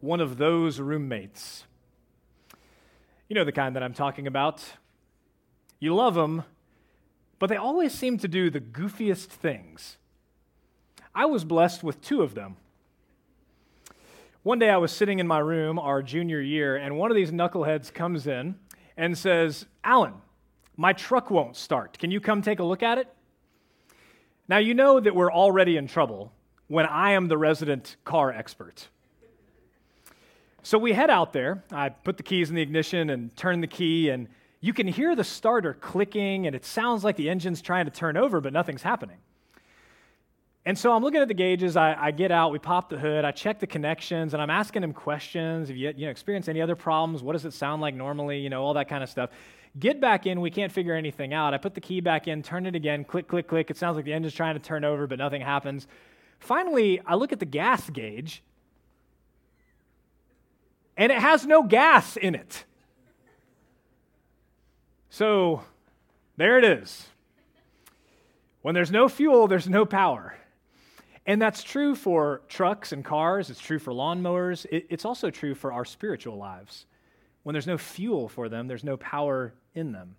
one 0.00 0.20
of 0.20 0.38
those 0.38 0.80
roommates. 0.80 1.64
You 3.28 3.34
know 3.34 3.44
the 3.44 3.52
kind 3.52 3.76
that 3.76 3.82
I'm 3.82 3.94
talking 3.94 4.26
about. 4.26 4.64
You 5.80 5.94
love 5.94 6.14
them, 6.14 6.44
but 7.38 7.48
they 7.48 7.56
always 7.56 7.92
seem 7.92 8.18
to 8.18 8.28
do 8.28 8.50
the 8.50 8.60
goofiest 8.60 9.26
things. 9.26 9.98
I 11.14 11.26
was 11.26 11.44
blessed 11.44 11.82
with 11.82 12.00
two 12.00 12.22
of 12.22 12.34
them. 12.34 12.56
One 14.42 14.58
day 14.58 14.70
I 14.70 14.76
was 14.76 14.92
sitting 14.92 15.18
in 15.18 15.26
my 15.26 15.40
room 15.40 15.78
our 15.78 16.02
junior 16.02 16.40
year, 16.40 16.76
and 16.76 16.96
one 16.96 17.10
of 17.10 17.16
these 17.16 17.30
knuckleheads 17.30 17.92
comes 17.92 18.26
in 18.26 18.54
and 18.96 19.16
says, 19.18 19.66
Alan, 19.84 20.14
my 20.76 20.92
truck 20.92 21.30
won't 21.30 21.56
start. 21.56 21.98
Can 21.98 22.10
you 22.10 22.20
come 22.20 22.40
take 22.40 22.60
a 22.60 22.64
look 22.64 22.82
at 22.82 22.98
it? 22.98 23.08
Now, 24.48 24.58
you 24.58 24.74
know 24.74 25.00
that 25.00 25.14
we're 25.14 25.32
already 25.32 25.76
in 25.76 25.86
trouble 25.86 26.32
when 26.68 26.86
I 26.86 27.10
am 27.12 27.28
the 27.28 27.36
resident 27.36 27.96
car 28.04 28.32
expert. 28.32 28.88
So 30.62 30.78
we 30.78 30.92
head 30.92 31.10
out 31.10 31.32
there. 31.32 31.62
I 31.70 31.88
put 31.88 32.16
the 32.16 32.22
keys 32.22 32.50
in 32.50 32.56
the 32.56 32.62
ignition 32.62 33.10
and 33.10 33.34
turn 33.36 33.60
the 33.60 33.66
key, 33.66 34.10
and 34.10 34.28
you 34.60 34.72
can 34.72 34.86
hear 34.86 35.14
the 35.14 35.24
starter 35.24 35.74
clicking, 35.74 36.46
and 36.46 36.56
it 36.56 36.64
sounds 36.64 37.04
like 37.04 37.16
the 37.16 37.30
engine's 37.30 37.62
trying 37.62 37.84
to 37.84 37.90
turn 37.90 38.16
over, 38.16 38.40
but 38.40 38.52
nothing's 38.52 38.82
happening. 38.82 39.18
And 40.68 40.76
so 40.76 40.92
I'm 40.92 41.02
looking 41.02 41.20
at 41.20 41.28
the 41.28 41.34
gauges. 41.34 41.76
I, 41.76 41.94
I, 41.98 42.10
get 42.10 42.30
out, 42.30 42.52
we 42.52 42.58
pop 42.58 42.90
the 42.90 42.98
hood, 42.98 43.24
I 43.24 43.30
check 43.30 43.58
the 43.58 43.66
connections, 43.66 44.34
and 44.34 44.42
I'm 44.42 44.50
asking 44.50 44.82
him 44.82 44.92
questions. 44.92 45.68
Have 45.68 45.76
you, 45.76 45.94
you 45.96 46.04
know, 46.04 46.10
experienced 46.10 46.48
any 46.48 46.60
other 46.60 46.76
problems? 46.76 47.22
What 47.22 47.32
does 47.32 47.46
it 47.46 47.54
sound 47.54 47.80
like 47.80 47.94
normally? 47.94 48.40
You 48.40 48.50
know, 48.50 48.62
all 48.62 48.74
that 48.74 48.88
kind 48.88 49.02
of 49.02 49.08
stuff. 49.08 49.30
Get 49.78 50.00
back 50.00 50.26
in, 50.26 50.40
we 50.40 50.50
can't 50.50 50.72
figure 50.72 50.94
anything 50.94 51.32
out. 51.32 51.54
I 51.54 51.58
put 51.58 51.74
the 51.74 51.80
key 51.80 52.00
back 52.00 52.28
in, 52.28 52.42
turn 52.42 52.66
it 52.66 52.74
again, 52.74 53.04
click, 53.04 53.28
click, 53.28 53.46
click. 53.48 53.70
It 53.70 53.76
sounds 53.76 53.96
like 53.96 54.04
the 54.04 54.12
engine's 54.12 54.34
trying 54.34 54.54
to 54.56 54.60
turn 54.60 54.84
over, 54.84 55.06
but 55.06 55.18
nothing 55.18 55.40
happens. 55.40 55.86
Finally, 56.38 57.00
I 57.06 57.14
look 57.14 57.32
at 57.32 57.38
the 57.38 57.46
gas 57.46 57.88
gauge, 57.88 58.42
and 60.98 61.12
it 61.12 61.18
has 61.18 61.46
no 61.46 61.62
gas 61.62 62.16
in 62.16 62.34
it. 62.34 62.64
So 65.08 65.62
there 66.36 66.58
it 66.58 66.64
is. 66.64 67.08
When 68.62 68.74
there's 68.74 68.90
no 68.90 69.08
fuel, 69.08 69.46
there's 69.46 69.68
no 69.68 69.86
power. 69.86 70.36
And 71.24 71.40
that's 71.40 71.62
true 71.62 71.94
for 71.94 72.42
trucks 72.48 72.92
and 72.92 73.04
cars, 73.04 73.48
it's 73.48 73.60
true 73.60 73.78
for 73.78 73.92
lawnmowers, 73.92 74.66
it, 74.72 74.86
it's 74.90 75.04
also 75.04 75.30
true 75.30 75.54
for 75.54 75.72
our 75.72 75.84
spiritual 75.84 76.36
lives. 76.36 76.86
When 77.44 77.52
there's 77.52 77.66
no 77.66 77.78
fuel 77.78 78.28
for 78.28 78.48
them, 78.48 78.66
there's 78.66 78.84
no 78.84 78.96
power 78.96 79.54
in 79.74 79.92
them. 79.92 80.16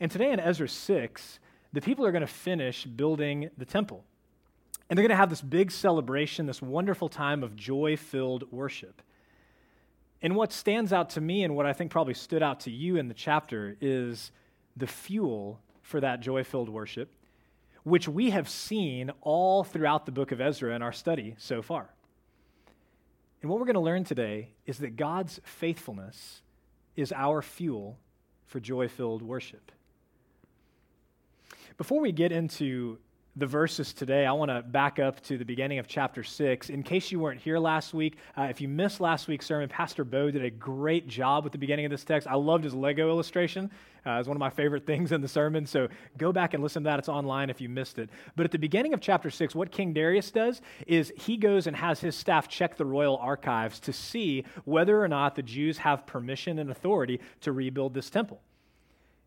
And 0.00 0.10
today 0.10 0.32
in 0.32 0.40
Ezra 0.40 0.68
6, 0.68 1.38
the 1.72 1.80
people 1.80 2.04
are 2.04 2.12
going 2.12 2.22
to 2.22 2.26
finish 2.26 2.84
building 2.84 3.50
the 3.56 3.64
temple. 3.64 4.04
And 4.90 4.98
they're 4.98 5.04
going 5.04 5.10
to 5.10 5.16
have 5.16 5.30
this 5.30 5.40
big 5.40 5.70
celebration, 5.70 6.46
this 6.46 6.60
wonderful 6.60 7.08
time 7.08 7.42
of 7.42 7.54
joy 7.54 7.96
filled 7.96 8.50
worship. 8.50 9.02
And 10.22 10.36
what 10.36 10.52
stands 10.52 10.92
out 10.92 11.10
to 11.10 11.20
me 11.20 11.42
and 11.42 11.56
what 11.56 11.66
I 11.66 11.72
think 11.72 11.90
probably 11.90 12.14
stood 12.14 12.42
out 12.42 12.60
to 12.60 12.70
you 12.70 12.96
in 12.96 13.08
the 13.08 13.14
chapter 13.14 13.76
is 13.80 14.30
the 14.76 14.86
fuel 14.86 15.60
for 15.82 16.00
that 16.00 16.20
joy 16.20 16.44
filled 16.44 16.68
worship, 16.68 17.12
which 17.82 18.08
we 18.08 18.30
have 18.30 18.48
seen 18.48 19.10
all 19.20 19.64
throughout 19.64 20.06
the 20.06 20.12
book 20.12 20.30
of 20.30 20.40
Ezra 20.40 20.74
in 20.76 20.82
our 20.82 20.92
study 20.92 21.34
so 21.38 21.60
far. 21.60 21.88
And 23.42 23.50
what 23.50 23.58
we're 23.58 23.66
going 23.66 23.74
to 23.74 23.80
learn 23.80 24.04
today 24.04 24.50
is 24.64 24.78
that 24.78 24.96
God's 24.96 25.40
faithfulness 25.44 26.42
is 26.94 27.12
our 27.12 27.42
fuel 27.42 27.98
for 28.46 28.60
joy 28.60 28.86
filled 28.86 29.22
worship. 29.22 29.72
Before 31.76 32.00
we 32.00 32.12
get 32.12 32.30
into 32.30 32.98
the 33.34 33.46
verses 33.46 33.94
today, 33.94 34.26
I 34.26 34.32
want 34.32 34.50
to 34.50 34.60
back 34.60 34.98
up 34.98 35.22
to 35.22 35.38
the 35.38 35.44
beginning 35.44 35.78
of 35.78 35.88
chapter 35.88 36.22
6. 36.22 36.68
In 36.68 36.82
case 36.82 37.10
you 37.10 37.18
weren't 37.18 37.40
here 37.40 37.58
last 37.58 37.94
week, 37.94 38.18
uh, 38.36 38.42
if 38.42 38.60
you 38.60 38.68
missed 38.68 39.00
last 39.00 39.26
week's 39.26 39.46
sermon, 39.46 39.70
Pastor 39.70 40.04
Bo 40.04 40.30
did 40.30 40.44
a 40.44 40.50
great 40.50 41.08
job 41.08 41.42
with 41.42 41.52
the 41.52 41.58
beginning 41.58 41.86
of 41.86 41.90
this 41.90 42.04
text. 42.04 42.28
I 42.28 42.34
loved 42.34 42.62
his 42.62 42.74
Lego 42.74 43.08
illustration. 43.08 43.70
Uh, 44.04 44.18
it's 44.18 44.28
one 44.28 44.36
of 44.36 44.40
my 44.40 44.50
favorite 44.50 44.84
things 44.86 45.12
in 45.12 45.22
the 45.22 45.28
sermon. 45.28 45.64
So 45.64 45.88
go 46.18 46.30
back 46.30 46.52
and 46.52 46.62
listen 46.62 46.82
to 46.82 46.90
that. 46.90 46.98
It's 46.98 47.08
online 47.08 47.48
if 47.48 47.58
you 47.58 47.70
missed 47.70 47.98
it. 47.98 48.10
But 48.36 48.44
at 48.44 48.50
the 48.50 48.58
beginning 48.58 48.92
of 48.92 49.00
chapter 49.00 49.30
6, 49.30 49.54
what 49.54 49.70
King 49.70 49.94
Darius 49.94 50.30
does 50.30 50.60
is 50.86 51.10
he 51.16 51.38
goes 51.38 51.66
and 51.66 51.74
has 51.74 52.00
his 52.00 52.14
staff 52.14 52.48
check 52.48 52.76
the 52.76 52.84
royal 52.84 53.16
archives 53.16 53.80
to 53.80 53.94
see 53.94 54.44
whether 54.66 55.02
or 55.02 55.08
not 55.08 55.36
the 55.36 55.42
Jews 55.42 55.78
have 55.78 56.04
permission 56.04 56.58
and 56.58 56.70
authority 56.70 57.18
to 57.40 57.52
rebuild 57.52 57.94
this 57.94 58.10
temple. 58.10 58.42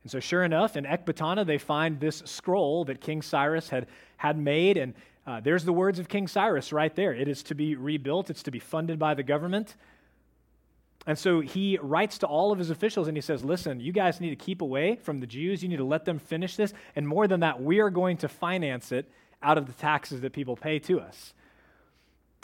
And 0.05 0.11
so, 0.11 0.19
sure 0.19 0.43
enough, 0.43 0.77
in 0.77 0.85
Ecbatana, 0.85 1.47
they 1.47 1.57
find 1.57 1.99
this 1.99 2.21
scroll 2.25 2.85
that 2.85 3.01
King 3.01 3.23
Cyrus 3.23 3.69
had, 3.69 3.87
had 4.17 4.37
made. 4.37 4.77
And 4.77 4.93
uh, 5.25 5.39
there's 5.39 5.65
the 5.65 5.73
words 5.73 5.97
of 5.97 6.07
King 6.07 6.27
Cyrus 6.27 6.71
right 6.71 6.95
there. 6.95 7.11
It 7.11 7.27
is 7.27 7.41
to 7.41 7.55
be 7.55 7.73
rebuilt, 7.73 8.29
it's 8.29 8.43
to 8.43 8.51
be 8.51 8.59
funded 8.59 8.99
by 8.99 9.15
the 9.15 9.23
government. 9.23 9.75
And 11.07 11.17
so 11.17 11.39
he 11.39 11.79
writes 11.81 12.19
to 12.19 12.27
all 12.27 12.51
of 12.51 12.59
his 12.59 12.69
officials 12.69 13.07
and 13.07 13.17
he 13.17 13.21
says, 13.21 13.43
Listen, 13.43 13.79
you 13.79 13.91
guys 13.91 14.21
need 14.21 14.29
to 14.29 14.35
keep 14.35 14.61
away 14.61 14.97
from 14.97 15.21
the 15.21 15.27
Jews. 15.27 15.63
You 15.63 15.69
need 15.69 15.77
to 15.77 15.83
let 15.83 16.05
them 16.05 16.19
finish 16.19 16.55
this. 16.55 16.71
And 16.95 17.07
more 17.07 17.27
than 17.27 17.39
that, 17.39 17.59
we 17.59 17.79
are 17.79 17.89
going 17.89 18.17
to 18.17 18.27
finance 18.27 18.91
it 18.91 19.09
out 19.41 19.57
of 19.57 19.65
the 19.65 19.73
taxes 19.73 20.21
that 20.21 20.33
people 20.33 20.55
pay 20.55 20.77
to 20.77 21.01
us. 21.01 21.33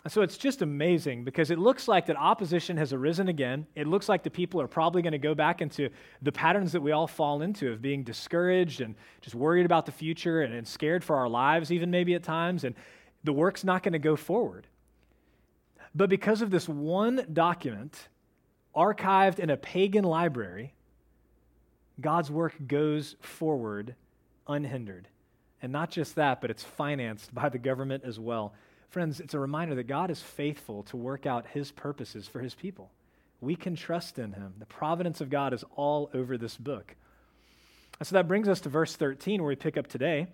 So 0.07 0.23
it's 0.23 0.37
just 0.37 0.63
amazing 0.63 1.23
because 1.23 1.51
it 1.51 1.59
looks 1.59 1.87
like 1.87 2.07
that 2.07 2.15
opposition 2.15 2.75
has 2.77 2.91
arisen 2.91 3.27
again. 3.27 3.67
It 3.75 3.85
looks 3.85 4.09
like 4.09 4.23
the 4.23 4.31
people 4.31 4.59
are 4.59 4.67
probably 4.67 5.03
going 5.03 5.11
to 5.11 5.19
go 5.19 5.35
back 5.35 5.61
into 5.61 5.89
the 6.23 6.31
patterns 6.31 6.71
that 6.71 6.81
we 6.81 6.91
all 6.91 7.05
fall 7.05 7.43
into 7.43 7.71
of 7.71 7.83
being 7.83 8.03
discouraged 8.03 8.81
and 8.81 8.95
just 9.21 9.35
worried 9.35 9.65
about 9.65 9.85
the 9.85 9.91
future 9.91 10.41
and, 10.41 10.55
and 10.55 10.67
scared 10.67 11.03
for 11.03 11.17
our 11.17 11.29
lives, 11.29 11.71
even 11.71 11.91
maybe 11.91 12.15
at 12.15 12.23
times. 12.23 12.63
And 12.63 12.73
the 13.23 13.31
work's 13.31 13.63
not 13.63 13.83
going 13.83 13.93
to 13.93 13.99
go 13.99 14.15
forward. 14.15 14.65
But 15.93 16.09
because 16.09 16.41
of 16.41 16.49
this 16.49 16.67
one 16.67 17.27
document 17.31 18.07
archived 18.75 19.37
in 19.37 19.51
a 19.51 19.57
pagan 19.57 20.03
library, 20.03 20.73
God's 21.99 22.31
work 22.31 22.55
goes 22.65 23.15
forward 23.19 23.93
unhindered. 24.47 25.07
And 25.61 25.71
not 25.71 25.91
just 25.91 26.15
that, 26.15 26.41
but 26.41 26.49
it's 26.49 26.63
financed 26.63 27.35
by 27.35 27.49
the 27.49 27.59
government 27.59 28.03
as 28.03 28.19
well. 28.19 28.55
Friends, 28.91 29.21
it's 29.21 29.33
a 29.33 29.39
reminder 29.39 29.75
that 29.75 29.87
God 29.87 30.11
is 30.11 30.21
faithful 30.21 30.83
to 30.83 30.97
work 30.97 31.25
out 31.25 31.47
his 31.47 31.71
purposes 31.71 32.27
for 32.27 32.41
his 32.41 32.53
people. 32.53 32.91
We 33.39 33.55
can 33.55 33.77
trust 33.77 34.19
in 34.19 34.33
him. 34.33 34.53
The 34.59 34.65
providence 34.65 35.21
of 35.21 35.29
God 35.29 35.53
is 35.53 35.63
all 35.77 36.11
over 36.13 36.37
this 36.37 36.57
book. 36.57 36.95
And 37.99 38.07
so 38.07 38.15
that 38.15 38.27
brings 38.27 38.49
us 38.49 38.59
to 38.61 38.69
verse 38.69 38.97
13, 38.97 39.41
where 39.41 39.47
we 39.47 39.55
pick 39.55 39.77
up 39.77 39.87
today. 39.87 40.27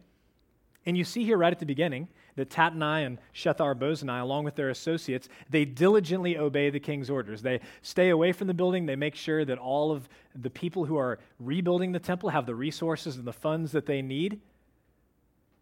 And 0.87 0.97
you 0.97 1.03
see 1.03 1.23
here 1.23 1.37
right 1.37 1.53
at 1.53 1.59
the 1.59 1.67
beginning 1.67 2.07
that 2.35 2.49
Tatnai 2.49 3.05
and 3.05 3.19
Shethar 3.31 3.75
Bozenai, 3.75 4.21
along 4.21 4.45
with 4.45 4.55
their 4.55 4.69
associates, 4.69 5.29
they 5.51 5.63
diligently 5.63 6.35
obey 6.35 6.71
the 6.71 6.79
king's 6.79 7.11
orders. 7.11 7.43
They 7.43 7.59
stay 7.83 8.09
away 8.09 8.31
from 8.31 8.47
the 8.47 8.55
building. 8.55 8.87
They 8.87 8.95
make 8.95 9.15
sure 9.15 9.45
that 9.45 9.59
all 9.59 9.91
of 9.91 10.09
the 10.33 10.49
people 10.49 10.85
who 10.85 10.97
are 10.97 11.19
rebuilding 11.39 11.91
the 11.91 11.99
temple 11.99 12.29
have 12.29 12.47
the 12.47 12.55
resources 12.55 13.17
and 13.17 13.25
the 13.25 13.33
funds 13.33 13.71
that 13.73 13.85
they 13.85 14.01
need. 14.01 14.39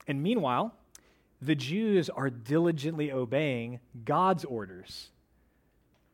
And 0.07 0.23
meanwhile, 0.23 0.73
the 1.41 1.55
Jews 1.55 2.09
are 2.09 2.29
diligently 2.29 3.11
obeying 3.11 3.79
God's 4.03 4.45
orders. 4.45 5.09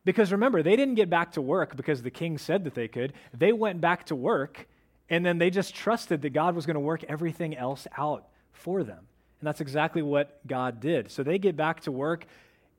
Because 0.04 0.32
remember, 0.32 0.62
they 0.62 0.76
didn't 0.76 0.96
get 0.96 1.08
back 1.08 1.32
to 1.32 1.42
work 1.42 1.76
because 1.76 2.02
the 2.02 2.10
king 2.10 2.38
said 2.38 2.64
that 2.64 2.74
they 2.74 2.88
could. 2.88 3.12
They 3.32 3.52
went 3.52 3.80
back 3.80 4.06
to 4.06 4.16
work 4.16 4.66
and 5.12 5.24
then 5.24 5.38
they 5.38 5.50
just 5.50 5.74
trusted 5.74 6.22
that 6.22 6.30
God 6.30 6.54
was 6.54 6.64
going 6.64 6.74
to 6.74 6.80
work 6.80 7.04
everything 7.04 7.54
else 7.54 7.86
out 7.98 8.28
for 8.52 8.82
them. 8.82 9.06
And 9.40 9.46
that's 9.46 9.60
exactly 9.60 10.00
what 10.00 10.44
God 10.46 10.80
did. 10.80 11.10
So 11.10 11.22
they 11.22 11.38
get 11.38 11.56
back 11.56 11.80
to 11.80 11.92
work, 11.92 12.26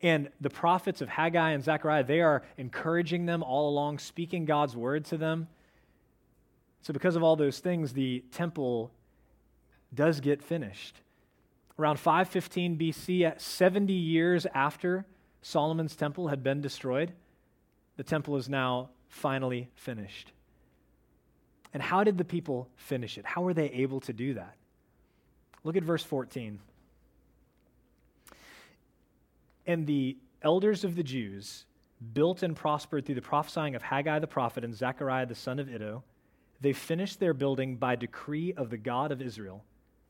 and 0.02 0.30
the 0.42 0.50
prophets 0.50 1.02
of 1.02 1.10
Haggai 1.10 1.52
and 1.52 1.64
Zechariah, 1.64 2.04
they 2.04 2.22
are 2.22 2.44
encouraging 2.58 3.26
them 3.26 3.44
all 3.44 3.70
along, 3.70 4.00
speaking 4.00 4.46
God's 4.46 4.76
word 4.76 5.06
to 5.06 5.18
them. 5.18 5.48
So, 6.82 6.92
because 6.92 7.16
of 7.16 7.22
all 7.24 7.36
those 7.36 7.60
things, 7.60 7.94
the 7.94 8.24
temple 8.32 8.92
does 9.94 10.20
get 10.20 10.42
finished 10.42 11.03
around 11.84 12.00
515 12.00 12.78
BC, 12.78 13.42
70 13.42 13.92
years 13.92 14.48
after 14.54 15.06
Solomon's 15.42 15.98
temple 15.98 16.30
had 16.30 16.42
been 16.42 16.62
destroyed, 16.62 17.12
the 17.98 18.04
temple 18.04 18.38
is 18.38 18.48
now 18.48 18.90
finally 19.10 19.70
finished. 19.76 20.32
And 21.74 21.84
how 21.84 22.06
did 22.06 22.18
the 22.18 22.24
people 22.24 22.70
finish 22.78 23.18
it? 23.18 23.26
How 23.26 23.42
were 23.42 23.54
they 23.54 23.70
able 23.72 24.00
to 24.02 24.14
do 24.14 24.36
that? 24.36 24.56
Look 25.66 25.76
at 25.76 25.84
verse 25.84 26.04
14. 26.04 26.60
And 29.68 29.86
the 29.86 30.18
elders 30.42 30.86
of 30.86 30.96
the 30.96 31.04
Jews 31.04 31.66
built 32.14 32.44
and 32.44 32.56
prospered 32.56 33.06
through 33.06 33.16
the 33.16 33.22
prophesying 33.22 33.76
of 33.76 33.82
Haggai 33.82 34.20
the 34.20 34.28
prophet 34.28 34.64
and 34.64 34.74
Zechariah 34.74 35.26
the 35.26 35.36
son 35.36 35.60
of 35.60 35.68
Iddo, 35.68 36.04
they 36.62 36.72
finished 36.72 37.20
their 37.20 37.34
building 37.34 37.76
by 37.76 37.98
decree 37.98 38.54
of 38.54 38.70
the 38.70 38.78
God 38.78 39.12
of 39.12 39.22
Israel 39.22 39.66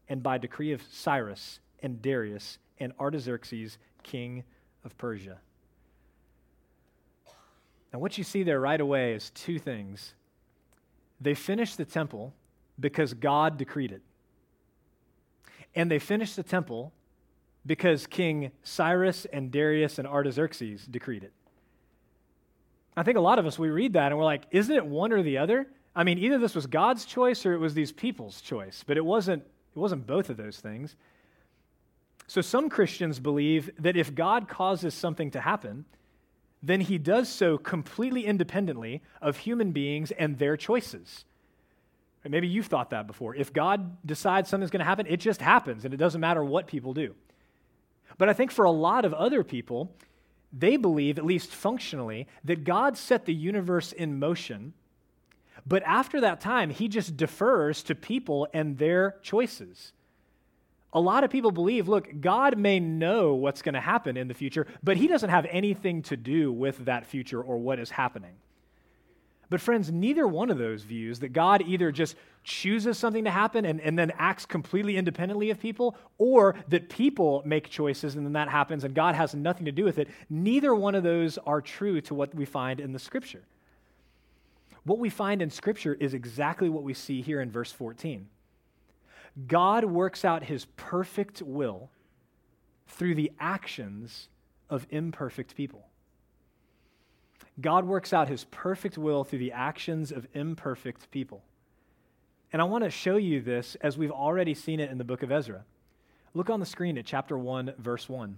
and 0.10 0.22
by 0.22 0.38
decree 0.38 0.72
of 0.72 0.82
Cyrus 0.92 1.60
and 1.82 2.02
Darius 2.02 2.58
and 2.80 2.94
Artaxerxes, 3.00 3.78
king 4.04 4.44
of 4.84 4.98
Persia. 4.98 5.40
Now, 7.92 8.00
what 8.00 8.18
you 8.18 8.24
see 8.24 8.44
there 8.44 8.60
right 8.60 8.82
away 8.82 9.14
is 9.14 9.30
two 9.30 9.60
things. 9.60 10.16
They 11.22 11.36
finished 11.36 11.78
the 11.78 11.86
temple 11.86 12.34
because 12.80 13.14
God 13.14 13.58
decreed 13.58 13.92
it. 13.92 14.02
And 15.76 15.90
they 15.90 16.00
finished 16.00 16.36
the 16.36 16.44
temple 16.44 16.92
because 17.66 18.08
King 18.08 18.52
Cyrus 18.64 19.26
and 19.32 19.52
Darius 19.52 20.00
and 20.00 20.08
Artaxerxes 20.08 20.86
decreed 20.86 21.24
it. 21.24 21.32
I 22.96 23.04
think 23.04 23.18
a 23.18 23.22
lot 23.22 23.40
of 23.40 23.46
us, 23.46 23.58
we 23.58 23.70
read 23.70 23.94
that 23.94 24.12
and 24.12 24.18
we're 24.18 24.26
like, 24.26 24.44
isn't 24.52 24.76
it 24.76 24.86
one 24.86 25.12
or 25.12 25.24
the 25.24 25.38
other? 25.38 25.68
I 25.96 26.04
mean, 26.04 26.18
either 26.18 26.38
this 26.38 26.56
was 26.56 26.68
God's 26.68 27.06
choice 27.06 27.46
or 27.46 27.54
it 27.54 27.60
was 27.60 27.74
these 27.74 27.92
people's 27.92 28.42
choice, 28.42 28.84
but 28.86 28.98
it 28.98 29.06
wasn't, 29.06 29.44
it 29.76 29.80
wasn't 29.80 30.06
both 30.06 30.30
of 30.30 30.38
those 30.38 30.60
things. 30.60 30.96
So 32.28 32.42
some 32.42 32.70
Christians 32.70 33.20
believe 33.20 33.72
that 33.80 33.98
if 33.98 34.16
God 34.16 34.48
causes 34.48 34.94
something 34.94 35.32
to 35.32 35.42
happen, 35.42 35.86
then 36.62 36.80
he 36.80 36.98
does 36.98 37.28
so 37.28 37.58
completely 37.58 38.26
independently 38.26 39.02
of 39.22 39.38
human 39.38 39.72
beings 39.72 40.12
and 40.12 40.40
their 40.40 40.56
choices. 40.56 41.26
maybe 42.28 42.48
you've 42.48 42.68
thought 42.68 42.92
that 42.92 43.06
before. 43.06 43.36
If 43.36 43.52
God 43.52 43.98
decides 44.06 44.50
something's 44.50 44.72
going 44.72 44.80
to 44.80 44.86
happen, 44.86 45.06
it 45.08 45.18
just 45.18 45.42
happens, 45.42 45.84
and 45.84 45.94
it 45.94 45.98
doesn't 45.98 46.22
matter 46.22 46.42
what 46.42 46.68
people 46.68 46.94
do. 46.94 47.14
But 48.18 48.30
I 48.30 48.34
think 48.34 48.52
for 48.52 48.64
a 48.64 48.72
lot 48.72 49.04
of 49.04 49.14
other 49.14 49.44
people, 49.44 49.94
they 50.54 50.78
believe, 50.78 51.18
at 51.18 51.26
least 51.26 51.50
functionally, 51.50 52.28
that 52.46 52.64
God 52.64 52.96
set 52.96 53.26
the 53.26 53.34
universe 53.34 53.92
in 53.92 54.20
motion, 54.20 54.74
but 55.66 55.84
after 55.84 56.22
that 56.22 56.42
time, 56.42 56.70
he 56.70 56.88
just 56.88 57.16
defers 57.16 57.84
to 57.84 57.96
people 57.96 58.48
and 58.54 58.78
their 58.78 59.16
choices. 59.22 59.94
A 60.92 61.00
lot 61.00 61.24
of 61.24 61.32
people 61.32 61.52
believe, 61.52 61.88
look, 61.88 62.08
God 62.22 62.58
may 62.58 62.80
know 62.80 63.34
what's 63.34 63.62
going 63.62 63.74
to 63.74 63.82
happen 63.82 64.16
in 64.16 64.28
the 64.28 64.34
future, 64.34 64.68
but 64.84 64.98
he 64.98 65.08
doesn't 65.08 65.30
have 65.30 65.48
anything 65.50 66.04
to 66.04 66.18
do 66.18 66.52
with 66.52 66.86
that 66.86 67.06
future 67.06 67.42
or 67.42 67.58
what 67.58 67.80
is 67.80 67.90
happening. 67.90 68.36
But, 69.50 69.62
friends, 69.62 69.92
neither 69.92 70.28
one 70.28 70.50
of 70.50 70.58
those 70.58 70.84
views 70.84 71.20
that 71.20 71.30
God 71.30 71.64
either 71.68 71.92
just 71.92 72.16
chooses 72.44 72.98
something 72.98 73.24
to 73.24 73.32
happen 73.32 73.66
and, 73.66 73.80
and 73.82 73.98
then 73.98 74.12
acts 74.18 74.46
completely 74.46 74.98
independently 74.98 75.50
of 75.50 75.60
people, 75.60 75.96
or 76.18 76.56
that 76.70 76.90
people 76.90 77.42
make 77.46 77.70
choices 77.70 78.16
and 78.16 78.26
then 78.26 78.34
that 78.34 78.50
happens 78.50 78.84
and 78.84 78.94
God 78.94 79.16
has 79.16 79.34
nothing 79.34 79.66
to 79.66 79.72
do 79.72 79.84
with 79.84 79.98
it, 79.98 80.10
neither 80.30 80.74
one 80.74 80.96
of 80.96 81.04
those 81.04 81.38
are 81.40 81.62
true 81.62 82.02
to 82.02 82.14
what 82.14 82.34
we 82.34 82.46
find 82.46 82.80
in 82.80 82.94
the 82.94 83.00
Scripture. 83.00 83.44
What 84.86 85.00
we 85.00 85.10
find 85.10 85.42
in 85.42 85.50
Scripture 85.50 85.96
is 86.00 86.14
exactly 86.14 86.70
what 86.70 86.84
we 86.84 86.94
see 86.94 87.22
here 87.22 87.42
in 87.42 87.50
verse 87.50 87.72
14. 87.72 88.28
God 89.48 89.86
works 89.86 90.26
out 90.26 90.44
his 90.44 90.66
perfect 90.76 91.42
will 91.42 91.90
through 92.88 93.16
the 93.16 93.32
actions 93.40 94.28
of 94.70 94.86
imperfect 94.90 95.56
people. 95.56 95.88
God 97.62 97.86
works 97.86 98.14
out 98.14 98.30
his 98.30 98.46
perfect 98.46 98.98
will 98.98 99.24
through 99.24 99.40
the 99.40 99.52
actions 99.52 100.12
of 100.12 100.28
imperfect 100.34 101.10
people. 101.12 101.44
And 102.52 102.62
I 102.62 102.66
want 102.66 102.84
to 102.84 102.90
show 102.90 103.16
you 103.16 103.42
this 103.42 103.76
as 103.82 103.98
we've 103.98 104.12
already 104.12 104.54
seen 104.54 104.80
it 104.80 104.92
in 104.92 104.98
the 104.98 105.04
book 105.04 105.24
of 105.24 105.32
Ezra. 105.32 105.64
Look 106.34 106.50
on 106.50 106.60
the 106.60 106.66
screen 106.66 106.98
at 106.98 107.06
chapter 107.06 107.38
1, 107.38 107.74
verse 107.78 108.10
1. 108.10 108.38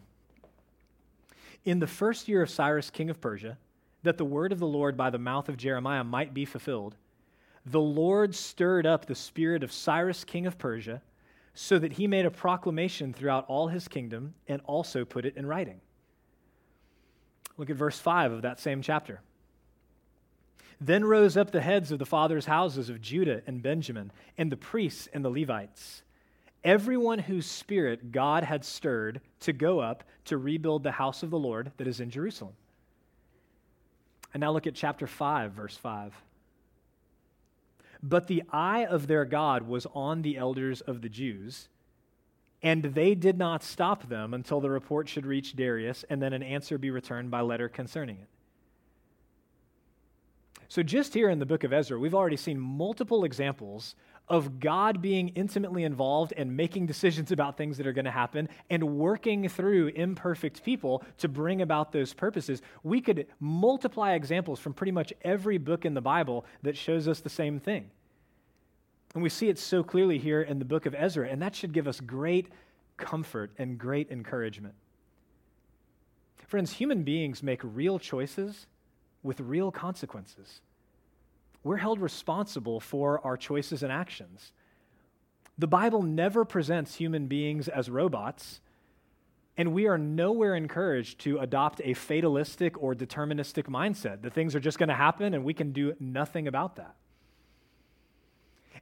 In 1.64 1.80
the 1.80 1.88
first 1.88 2.28
year 2.28 2.42
of 2.42 2.50
Cyrus, 2.50 2.90
king 2.90 3.10
of 3.10 3.20
Persia, 3.20 3.58
that 4.06 4.18
the 4.18 4.26
word 4.26 4.52
of 4.52 4.60
the 4.60 4.68
Lord 4.68 4.96
by 4.98 5.10
the 5.10 5.20
mouth 5.20 5.50
of 5.50 5.58
Jeremiah 5.58 6.04
might 6.04 6.34
be 6.34 6.46
fulfilled, 6.46 6.96
the 7.66 7.82
Lord 7.82 8.36
stirred 8.36 8.86
up 8.86 9.06
the 9.06 9.16
spirit 9.16 9.64
of 9.64 9.72
Cyrus, 9.72 10.24
king 10.24 10.46
of 10.46 10.58
Persia, 10.58 11.02
so 11.54 11.80
that 11.80 11.94
he 11.94 12.06
made 12.06 12.26
a 12.26 12.32
proclamation 12.32 13.14
throughout 13.14 13.46
all 13.48 13.68
his 13.68 13.88
kingdom 13.88 14.36
and 14.48 14.62
also 14.66 15.06
put 15.06 15.26
it 15.26 15.38
in 15.38 15.46
writing. 15.46 15.82
Look 17.58 17.70
at 17.70 17.76
verse 17.76 17.98
5 17.98 18.34
of 18.34 18.42
that 18.44 18.60
same 18.60 18.82
chapter. 18.82 19.22
Then 20.80 21.06
rose 21.06 21.38
up 21.38 21.52
the 21.52 21.62
heads 21.62 21.92
of 21.92 22.00
the 22.00 22.06
fathers' 22.06 22.46
houses 22.46 22.90
of 22.90 23.02
Judah 23.02 23.42
and 23.48 23.64
Benjamin, 23.64 24.12
and 24.38 24.52
the 24.52 24.58
priests 24.58 25.08
and 25.14 25.24
the 25.24 25.30
Levites, 25.30 26.04
everyone 26.64 27.20
whose 27.20 27.46
spirit 27.46 28.12
God 28.12 28.44
had 28.44 28.66
stirred 28.66 29.22
to 29.40 29.54
go 29.54 29.80
up 29.80 30.04
to 30.26 30.38
rebuild 30.38 30.84
the 30.84 30.92
house 30.92 31.24
of 31.24 31.30
the 31.30 31.40
Lord 31.40 31.72
that 31.78 31.88
is 31.88 32.02
in 32.02 32.10
Jerusalem. 32.10 32.54
And 34.36 34.42
now 34.42 34.52
look 34.52 34.68
at 34.68 34.76
chapter 34.76 35.08
5, 35.08 35.54
verse 35.54 35.78
5. 35.78 36.14
But 38.04 38.28
the 38.28 38.44
eye 38.52 38.86
of 38.86 39.08
their 39.08 39.24
God 39.24 39.66
was 39.66 39.88
on 39.96 40.24
the 40.24 40.38
elders 40.38 40.82
of 40.82 41.02
the 41.02 41.08
Jews 41.08 41.70
and 42.62 42.84
they 42.84 43.16
did 43.16 43.38
not 43.38 43.64
stop 43.64 44.10
them 44.10 44.34
until 44.34 44.60
the 44.60 44.70
report 44.70 45.08
should 45.08 45.26
reach 45.26 45.56
Darius, 45.56 46.04
and 46.10 46.20
then 46.20 46.34
an 46.34 46.42
answer 46.44 46.80
be 46.80 46.90
returned 46.90 47.30
by 47.30 47.42
letter 47.42 47.70
concerning 47.70 48.18
it. 48.18 48.28
So, 50.68 50.82
just 50.82 51.14
here 51.14 51.30
in 51.30 51.38
the 51.38 51.46
book 51.46 51.64
of 51.64 51.72
Ezra, 51.72 52.00
we've 52.00 52.16
already 52.16 52.38
seen 52.38 52.60
multiple 52.60 53.24
examples 53.24 53.94
of 54.28 54.60
God 54.60 55.02
being 55.02 55.30
intimately 55.30 55.84
involved 55.84 56.34
and 56.36 56.56
making 56.58 56.88
decisions 56.88 57.32
about 57.32 57.58
things 57.58 57.78
that 57.78 57.86
are 57.86 57.94
going 57.94 58.06
to 58.06 58.12
happen 58.12 58.50
and 58.70 58.98
working 58.98 59.48
through 59.48 59.88
imperfect 59.90 60.64
people 60.64 61.04
to 61.20 61.28
bring 61.28 61.62
about 61.62 61.92
those 61.92 62.14
purposes. 62.14 62.62
We 62.84 63.02
could 63.02 63.28
multiply 63.40 64.14
examples 64.14 64.60
from 64.60 64.74
pretty 64.74 64.92
much 64.92 65.14
every 65.22 65.58
book 65.58 65.86
in 65.86 65.94
the 65.94 66.02
Bible 66.02 66.46
that 66.64 66.76
shows 66.76 67.08
us 67.08 67.20
the 67.20 67.30
same 67.30 67.60
thing. 67.60 67.92
And 69.14 69.24
we 69.24 69.30
see 69.30 69.48
it 69.48 69.60
so 69.60 69.84
clearly 69.84 70.18
here 70.18 70.42
in 70.42 70.60
the 70.60 70.66
book 70.66 70.86
of 70.86 70.96
Ezra, 70.96 71.30
and 71.30 71.42
that 71.42 71.56
should 71.56 71.72
give 71.72 71.88
us 71.88 72.02
great 72.02 72.50
comfort 72.98 73.52
and 73.58 73.78
great 73.78 74.12
encouragement. 74.12 74.74
Friends, 76.48 76.72
human 76.74 77.04
beings 77.04 77.42
make 77.42 77.62
real 77.64 77.98
choices 77.98 78.68
with 79.24 79.40
real 79.40 79.72
consequences. 79.72 80.62
We're 81.66 81.78
held 81.78 82.00
responsible 82.00 82.80
for 82.80 83.20
our 83.26 83.36
choices 83.36 83.82
and 83.82 83.92
actions. 83.92 84.52
The 85.58 85.66
Bible 85.66 86.04
never 86.04 86.46
presents 86.46 86.94
human 86.94 87.26
beings 87.26 87.68
as 87.68 87.90
robots, 87.90 88.62
and 89.58 89.74
we 89.74 89.88
are 89.88 89.98
nowhere 89.98 90.54
encouraged 90.54 91.22
to 91.22 91.40
adopt 91.40 91.82
a 91.84 91.96
fatalistic 91.96 92.80
or 92.80 92.94
deterministic 92.94 93.64
mindset 93.64 94.22
that 94.22 94.34
things 94.34 94.54
are 94.54 94.60
just 94.60 94.78
going 94.78 94.90
to 94.90 94.96
happen 94.96 95.34
and 95.34 95.44
we 95.44 95.56
can 95.56 95.72
do 95.72 95.96
nothing 96.00 96.48
about 96.48 96.76
that. 96.76 96.94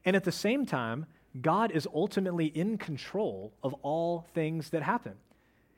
And 0.03 0.17
at 0.17 0.25
the 0.25 0.31
same 0.34 0.65
time, 0.65 1.05
God 1.41 1.72
is 1.72 1.88
ultimately 1.96 2.48
in 2.48 2.77
control 2.77 3.53
of 3.63 3.74
all 3.75 4.27
things 4.34 4.72
that 4.72 4.84
happen. 4.84 5.13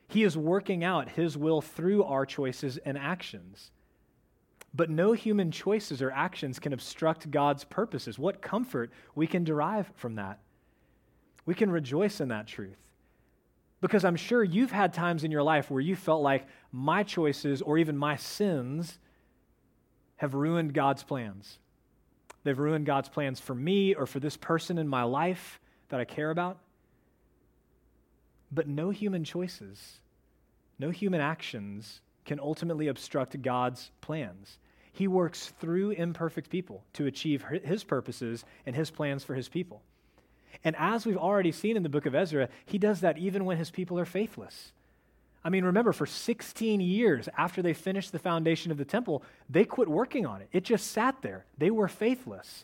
He 0.07 0.23
is 0.23 0.35
working 0.35 0.83
out 0.83 1.09
His 1.09 1.37
will 1.37 1.61
through 1.61 2.03
our 2.03 2.25
choices 2.25 2.77
and 2.77 2.97
actions. 2.97 3.69
But 4.75 4.89
no 4.89 5.13
human 5.13 5.51
choices 5.51 6.01
or 6.01 6.11
actions 6.11 6.59
can 6.59 6.73
obstruct 6.73 7.31
God's 7.31 7.63
purposes. 7.63 8.19
What 8.19 8.41
comfort 8.41 8.91
we 9.13 9.25
can 9.25 9.45
derive 9.45 9.89
from 9.95 10.15
that. 10.15 10.39
We 11.45 11.55
can 11.55 11.71
rejoice 11.71 12.19
in 12.19 12.27
that 12.29 12.47
truth. 12.47 12.77
Because 13.79 14.03
I'm 14.03 14.15
sure 14.15 14.43
you've 14.43 14.71
had 14.71 14.93
times 14.93 15.23
in 15.23 15.31
your 15.31 15.43
life 15.43 15.71
where 15.71 15.81
you 15.81 15.95
felt 15.95 16.23
like 16.23 16.47
my 16.71 17.03
choices 17.03 17.61
or 17.61 17.77
even 17.77 17.97
my 17.97 18.17
sins 18.17 18.99
have 20.17 20.33
ruined 20.33 20.73
God's 20.73 21.03
plans. 21.03 21.59
They've 22.43 22.57
ruined 22.57 22.85
God's 22.85 23.09
plans 23.09 23.39
for 23.39 23.55
me 23.55 23.93
or 23.93 24.05
for 24.05 24.19
this 24.19 24.37
person 24.37 24.77
in 24.77 24.87
my 24.87 25.03
life 25.03 25.59
that 25.89 25.99
I 25.99 26.05
care 26.05 26.31
about. 26.31 26.57
But 28.51 28.67
no 28.67 28.89
human 28.89 29.23
choices, 29.23 29.99
no 30.79 30.89
human 30.89 31.21
actions 31.21 32.01
can 32.25 32.39
ultimately 32.39 32.87
obstruct 32.87 33.41
God's 33.41 33.91
plans. 34.01 34.57
He 34.95 35.09
works 35.09 35.51
through 35.59 35.91
imperfect 35.91 36.49
people 36.49 36.81
to 36.93 37.05
achieve 37.05 37.43
his 37.65 37.83
purposes 37.83 38.45
and 38.65 38.73
his 38.73 38.89
plans 38.89 39.25
for 39.25 39.35
his 39.35 39.49
people. 39.49 39.81
And 40.63 40.73
as 40.79 41.05
we've 41.05 41.17
already 41.17 41.51
seen 41.51 41.75
in 41.75 41.83
the 41.83 41.89
book 41.89 42.05
of 42.05 42.15
Ezra, 42.15 42.47
he 42.65 42.77
does 42.77 43.01
that 43.01 43.17
even 43.17 43.43
when 43.43 43.57
his 43.57 43.69
people 43.69 43.99
are 43.99 44.05
faithless. 44.05 44.71
I 45.43 45.49
mean, 45.49 45.65
remember, 45.65 45.91
for 45.91 46.05
16 46.05 46.79
years 46.79 47.27
after 47.37 47.61
they 47.61 47.73
finished 47.73 48.13
the 48.13 48.19
foundation 48.19 48.71
of 48.71 48.77
the 48.77 48.85
temple, 48.85 49.21
they 49.49 49.65
quit 49.65 49.89
working 49.89 50.25
on 50.25 50.39
it. 50.39 50.47
It 50.53 50.63
just 50.63 50.87
sat 50.87 51.21
there. 51.21 51.43
They 51.57 51.71
were 51.71 51.89
faithless. 51.89 52.63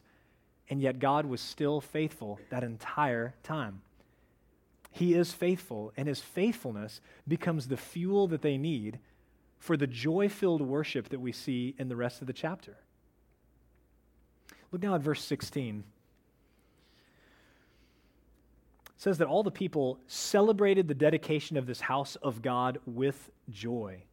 And 0.69 0.81
yet 0.81 0.99
God 0.99 1.25
was 1.25 1.41
still 1.41 1.81
faithful 1.81 2.39
that 2.49 2.63
entire 2.63 3.33
time. 3.43 3.81
He 4.89 5.15
is 5.15 5.33
faithful, 5.33 5.91
and 5.97 6.07
his 6.07 6.21
faithfulness 6.21 7.01
becomes 7.27 7.67
the 7.67 7.75
fuel 7.75 8.27
that 8.29 8.41
they 8.41 8.57
need 8.57 8.99
for 9.61 9.77
the 9.77 9.85
joy 9.85 10.27
filled 10.27 10.61
worship 10.61 11.09
that 11.09 11.21
we 11.21 11.31
see 11.31 11.75
in 11.77 11.87
the 11.87 11.95
rest 11.95 12.19
of 12.19 12.25
the 12.25 12.33
chapter. 12.33 12.75
Look 14.71 14.81
now 14.81 14.95
at 14.95 15.01
verse 15.01 15.23
16 15.23 15.83
says 18.97 19.17
that 19.17 19.27
all 19.27 19.41
the 19.41 19.49
people 19.49 19.99
celebrated 20.05 20.87
the 20.87 20.93
dedication 20.93 21.57
of 21.57 21.65
this 21.65 21.81
house 21.81 22.15
of 22.17 22.41
God 22.41 22.79
with 22.85 23.31
joy. 23.49 24.03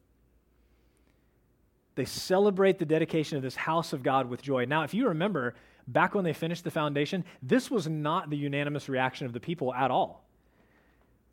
They 1.93 2.05
celebrate 2.05 2.79
the 2.79 2.85
dedication 2.85 3.37
of 3.37 3.43
this 3.43 3.55
house 3.55 3.93
of 3.93 4.01
God 4.01 4.29
with 4.29 4.41
joy. 4.41 4.65
Now, 4.65 4.83
if 4.83 4.95
you 4.95 5.07
remember, 5.07 5.53
back 5.87 6.15
when 6.15 6.23
they 6.23 6.33
finished 6.33 6.63
the 6.63 6.71
foundation, 6.71 7.23
this 7.43 7.69
was 7.69 7.87
not 7.87 8.31
the 8.31 8.37
unanimous 8.37 8.89
reaction 8.89 9.27
of 9.27 9.33
the 9.33 9.39
people 9.39 9.73
at 9.73 9.91
all. 9.91 10.25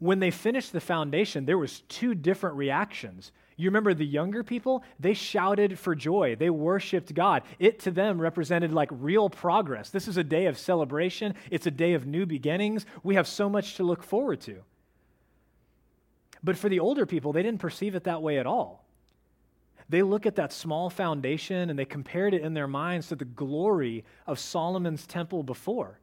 When 0.00 0.20
they 0.20 0.30
finished 0.30 0.72
the 0.72 0.80
foundation, 0.80 1.46
there 1.46 1.56
was 1.56 1.80
two 1.88 2.14
different 2.14 2.56
reactions. 2.56 3.32
You 3.56 3.68
remember 3.70 3.94
the 3.94 4.04
younger 4.04 4.44
people? 4.44 4.84
They 5.00 5.14
shouted 5.14 5.78
for 5.78 5.94
joy. 5.94 6.36
They 6.36 6.50
worshiped 6.50 7.14
God. 7.14 7.42
It 7.58 7.80
to 7.80 7.90
them 7.90 8.20
represented 8.20 8.72
like 8.72 8.90
real 8.92 9.30
progress. 9.30 9.88
This 9.88 10.08
is 10.08 10.18
a 10.18 10.24
day 10.24 10.46
of 10.46 10.58
celebration, 10.58 11.34
it's 11.50 11.66
a 11.66 11.70
day 11.70 11.94
of 11.94 12.06
new 12.06 12.26
beginnings. 12.26 12.84
We 13.02 13.14
have 13.14 13.26
so 13.26 13.48
much 13.48 13.76
to 13.76 13.82
look 13.82 14.02
forward 14.02 14.40
to. 14.42 14.62
But 16.44 16.58
for 16.58 16.68
the 16.68 16.80
older 16.80 17.06
people, 17.06 17.32
they 17.32 17.42
didn't 17.42 17.60
perceive 17.60 17.94
it 17.94 18.04
that 18.04 18.22
way 18.22 18.38
at 18.38 18.46
all. 18.46 18.84
They 19.88 20.02
look 20.02 20.26
at 20.26 20.36
that 20.36 20.52
small 20.52 20.90
foundation 20.90 21.70
and 21.70 21.78
they 21.78 21.84
compared 21.84 22.34
it 22.34 22.42
in 22.42 22.54
their 22.54 22.66
minds 22.66 23.08
to 23.08 23.16
the 23.16 23.24
glory 23.24 24.04
of 24.26 24.38
Solomon's 24.38 25.06
temple 25.06 25.42
before. 25.42 25.98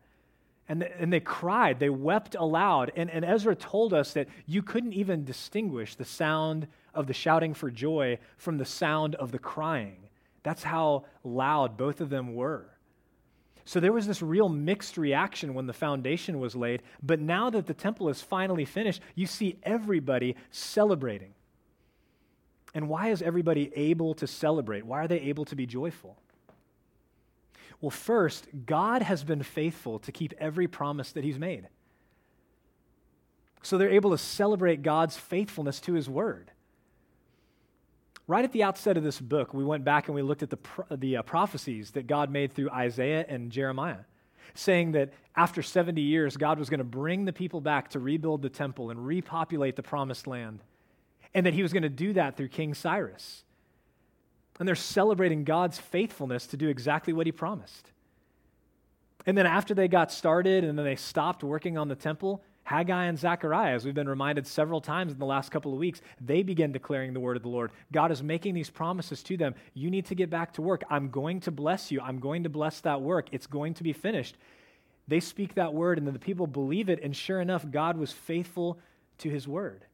And, 0.69 0.83
and 0.83 1.11
they 1.11 1.19
cried, 1.19 1.79
they 1.79 1.89
wept 1.89 2.35
aloud. 2.35 2.91
And, 2.95 3.09
and 3.09 3.25
Ezra 3.25 3.55
told 3.55 3.93
us 3.93 4.13
that 4.13 4.27
you 4.45 4.61
couldn't 4.61 4.93
even 4.93 5.25
distinguish 5.25 5.95
the 5.95 6.05
sound 6.05 6.67
of 6.93 7.07
the 7.07 7.13
shouting 7.13 7.53
for 7.53 7.69
joy 7.69 8.17
from 8.37 8.57
the 8.57 8.65
sound 8.65 9.15
of 9.15 9.31
the 9.31 9.39
crying. 9.39 9.97
That's 10.41 10.63
how 10.63 11.05
loud 11.23 11.77
both 11.77 12.01
of 12.01 12.09
them 12.09 12.35
were. 12.35 12.69
So 13.65 13.79
there 13.79 13.93
was 13.93 14.07
this 14.07 14.21
real 14.21 14.49
mixed 14.49 14.97
reaction 14.97 15.53
when 15.53 15.67
the 15.67 15.73
foundation 15.73 16.39
was 16.39 16.55
laid. 16.55 16.81
But 17.01 17.19
now 17.19 17.49
that 17.49 17.65
the 17.65 17.73
temple 17.73 18.09
is 18.09 18.21
finally 18.21 18.65
finished, 18.65 19.01
you 19.15 19.25
see 19.25 19.57
everybody 19.63 20.35
celebrating. 20.51 21.33
And 22.73 22.89
why 22.89 23.09
is 23.09 23.21
everybody 23.21 23.71
able 23.75 24.15
to 24.15 24.27
celebrate? 24.27 24.85
Why 24.85 25.03
are 25.03 25.07
they 25.07 25.21
able 25.21 25.45
to 25.45 25.55
be 25.55 25.65
joyful? 25.65 26.17
Well, 27.83 27.89
first, 27.89 28.47
God 28.65 29.01
has 29.01 29.25
been 29.25 29.43
faithful 29.43 29.99
to 29.99 30.11
keep 30.13 30.33
every 30.37 30.69
promise 30.69 31.11
that 31.11 31.25
He's 31.25 31.37
made. 31.37 31.67
So 33.61 33.77
they're 33.77 33.89
able 33.89 34.11
to 34.11 34.17
celebrate 34.17 34.83
God's 34.83 35.17
faithfulness 35.17 35.81
to 35.81 35.93
His 35.93 36.09
word. 36.09 36.49
Right 38.25 38.45
at 38.45 38.53
the 38.53 38.63
outset 38.63 38.95
of 38.95 39.03
this 39.03 39.19
book, 39.19 39.53
we 39.53 39.65
went 39.65 39.83
back 39.83 40.07
and 40.07 40.15
we 40.15 40.21
looked 40.21 40.43
at 40.43 40.49
the, 40.49 40.57
the 40.95 41.17
uh, 41.17 41.23
prophecies 41.23 41.91
that 41.91 42.07
God 42.07 42.31
made 42.31 42.53
through 42.53 42.69
Isaiah 42.69 43.25
and 43.27 43.51
Jeremiah, 43.51 44.05
saying 44.53 44.93
that 44.93 45.11
after 45.35 45.61
70 45.61 45.99
years, 46.01 46.37
God 46.37 46.59
was 46.59 46.69
going 46.69 46.77
to 46.77 46.85
bring 46.85 47.25
the 47.25 47.33
people 47.33 47.59
back 47.59 47.89
to 47.89 47.99
rebuild 47.99 48.43
the 48.43 48.49
temple 48.49 48.91
and 48.91 49.05
repopulate 49.05 49.75
the 49.75 49.83
promised 49.83 50.25
land, 50.25 50.61
and 51.33 51.45
that 51.45 51.53
he 51.53 51.61
was 51.61 51.73
going 51.73 51.83
to 51.83 51.89
do 51.89 52.13
that 52.13 52.37
through 52.37 52.47
King 52.47 52.73
Cyrus. 52.75 53.43
And 54.59 54.67
they're 54.67 54.75
celebrating 54.75 55.43
God's 55.43 55.79
faithfulness 55.79 56.47
to 56.47 56.57
do 56.57 56.69
exactly 56.69 57.13
what 57.13 57.25
he 57.25 57.31
promised. 57.31 57.91
And 59.25 59.37
then 59.37 59.45
after 59.45 59.73
they 59.73 59.87
got 59.87 60.11
started 60.11 60.63
and 60.63 60.77
then 60.77 60.85
they 60.85 60.95
stopped 60.95 61.43
working 61.43 61.77
on 61.77 61.87
the 61.87 61.95
temple, 61.95 62.43
Haggai 62.65 63.05
and 63.05 63.19
Zechariah, 63.19 63.75
as 63.75 63.83
we've 63.83 63.93
been 63.93 64.07
reminded 64.07 64.47
several 64.47 64.79
times 64.79 65.11
in 65.11 65.19
the 65.19 65.25
last 65.25 65.51
couple 65.51 65.73
of 65.73 65.79
weeks, 65.79 66.01
they 66.21 66.43
begin 66.43 66.71
declaring 66.71 67.13
the 67.13 67.19
word 67.19 67.35
of 67.35 67.43
the 67.43 67.49
Lord. 67.49 67.71
God 67.91 68.11
is 68.11 68.23
making 68.23 68.53
these 68.53 68.69
promises 68.69 69.21
to 69.23 69.35
them. 69.35 69.53
You 69.73 69.89
need 69.89 70.05
to 70.05 70.15
get 70.15 70.29
back 70.29 70.53
to 70.53 70.61
work. 70.61 70.83
I'm 70.89 71.09
going 71.09 71.41
to 71.41 71.51
bless 71.51 71.91
you. 71.91 71.99
I'm 71.99 72.19
going 72.19 72.43
to 72.43 72.49
bless 72.49 72.79
that 72.81 73.01
work. 73.01 73.27
It's 73.31 73.47
going 73.47 73.73
to 73.75 73.83
be 73.83 73.91
finished. 73.91 74.37
They 75.07 75.19
speak 75.19 75.55
that 75.55 75.73
word, 75.73 75.97
and 75.97 76.07
then 76.07 76.13
the 76.13 76.19
people 76.19 76.47
believe 76.47 76.87
it, 76.87 77.03
and 77.03 77.13
sure 77.13 77.41
enough, 77.41 77.69
God 77.69 77.97
was 77.97 78.13
faithful 78.13 78.79
to 79.17 79.29
his 79.29 79.45
word. 79.45 79.85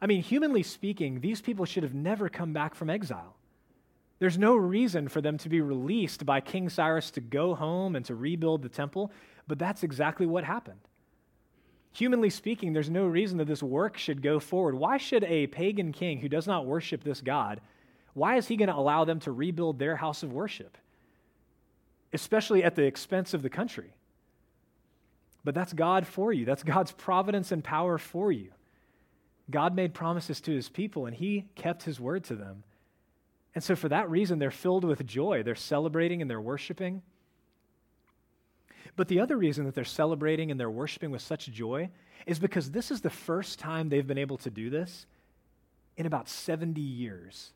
I 0.00 0.06
mean, 0.06 0.22
humanly 0.22 0.62
speaking, 0.62 1.20
these 1.20 1.40
people 1.40 1.64
should 1.64 1.82
have 1.82 1.94
never 1.94 2.28
come 2.28 2.52
back 2.52 2.74
from 2.74 2.90
exile. 2.90 3.36
There's 4.18 4.38
no 4.38 4.56
reason 4.56 5.08
for 5.08 5.20
them 5.20 5.38
to 5.38 5.48
be 5.48 5.60
released 5.60 6.24
by 6.24 6.40
King 6.40 6.68
Cyrus 6.68 7.10
to 7.12 7.20
go 7.20 7.54
home 7.54 7.96
and 7.96 8.04
to 8.06 8.14
rebuild 8.14 8.62
the 8.62 8.68
temple, 8.68 9.12
but 9.46 9.58
that's 9.58 9.82
exactly 9.82 10.26
what 10.26 10.44
happened. 10.44 10.80
Humanly 11.92 12.30
speaking, 12.30 12.72
there's 12.72 12.90
no 12.90 13.06
reason 13.06 13.38
that 13.38 13.46
this 13.46 13.62
work 13.62 13.96
should 13.96 14.22
go 14.22 14.38
forward. 14.38 14.74
Why 14.74 14.98
should 14.98 15.24
a 15.24 15.46
pagan 15.46 15.92
king 15.92 16.20
who 16.20 16.28
does 16.28 16.46
not 16.46 16.66
worship 16.66 17.02
this 17.02 17.20
God, 17.20 17.60
why 18.12 18.36
is 18.36 18.48
he 18.48 18.56
going 18.56 18.68
to 18.68 18.76
allow 18.76 19.04
them 19.04 19.20
to 19.20 19.32
rebuild 19.32 19.78
their 19.78 19.96
house 19.96 20.22
of 20.22 20.32
worship? 20.32 20.76
Especially 22.12 22.64
at 22.64 22.74
the 22.74 22.84
expense 22.84 23.34
of 23.34 23.42
the 23.42 23.50
country. 23.50 23.92
But 25.44 25.54
that's 25.54 25.72
God 25.72 26.06
for 26.06 26.32
you. 26.32 26.44
That's 26.44 26.62
God's 26.62 26.92
providence 26.92 27.52
and 27.52 27.62
power 27.62 27.98
for 27.98 28.32
you. 28.32 28.52
God 29.50 29.74
made 29.74 29.94
promises 29.94 30.40
to 30.42 30.52
his 30.52 30.68
people, 30.68 31.06
and 31.06 31.14
he 31.14 31.44
kept 31.54 31.84
his 31.84 32.00
word 32.00 32.24
to 32.24 32.34
them. 32.34 32.64
And 33.54 33.62
so, 33.62 33.76
for 33.76 33.88
that 33.88 34.10
reason, 34.10 34.38
they're 34.38 34.50
filled 34.50 34.84
with 34.84 35.06
joy. 35.06 35.42
They're 35.42 35.54
celebrating 35.54 36.20
and 36.20 36.30
they're 36.30 36.40
worshiping. 36.40 37.02
But 38.96 39.08
the 39.08 39.20
other 39.20 39.36
reason 39.36 39.64
that 39.66 39.74
they're 39.74 39.84
celebrating 39.84 40.50
and 40.50 40.58
they're 40.58 40.70
worshiping 40.70 41.10
with 41.10 41.22
such 41.22 41.46
joy 41.46 41.90
is 42.26 42.38
because 42.38 42.70
this 42.70 42.90
is 42.90 43.00
the 43.00 43.10
first 43.10 43.58
time 43.58 43.88
they've 43.88 44.06
been 44.06 44.18
able 44.18 44.38
to 44.38 44.50
do 44.50 44.70
this 44.70 45.06
in 45.96 46.06
about 46.06 46.28
70 46.28 46.80
years. 46.80 47.52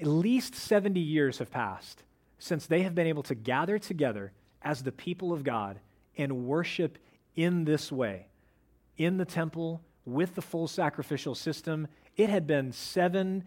At 0.00 0.06
least 0.06 0.54
70 0.54 1.00
years 1.00 1.38
have 1.38 1.50
passed 1.50 2.02
since 2.38 2.66
they 2.66 2.82
have 2.82 2.94
been 2.94 3.06
able 3.06 3.22
to 3.24 3.34
gather 3.34 3.78
together 3.78 4.32
as 4.62 4.82
the 4.82 4.92
people 4.92 5.32
of 5.32 5.44
God 5.44 5.78
and 6.16 6.46
worship 6.46 6.98
in 7.34 7.64
this 7.64 7.90
way, 7.90 8.26
in 8.96 9.16
the 9.16 9.24
temple, 9.24 9.82
with 10.04 10.34
the 10.34 10.42
full 10.42 10.68
sacrificial 10.68 11.34
system. 11.34 11.88
It 12.16 12.30
had 12.30 12.46
been 12.46 12.72
seven 12.72 13.44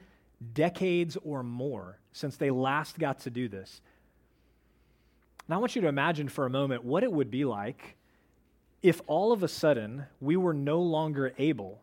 decades 0.53 1.17
or 1.23 1.41
more 1.41 1.99
since 2.11 2.37
they 2.37 2.51
last 2.51 2.99
got 2.99 3.19
to 3.21 3.29
do 3.29 3.47
this. 3.47 3.81
Now, 5.47 5.55
I 5.55 5.59
want 5.59 5.75
you 5.75 5.81
to 5.81 5.87
imagine 5.87 6.29
for 6.29 6.45
a 6.45 6.49
moment 6.49 6.83
what 6.83 7.03
it 7.03 7.11
would 7.11 7.31
be 7.31 7.45
like 7.45 7.95
if 8.83 9.01
all 9.07 9.31
of 9.31 9.41
a 9.41 9.47
sudden 9.47 10.05
we 10.21 10.37
were 10.37 10.53
no 10.53 10.79
longer 10.79 11.33
able 11.37 11.81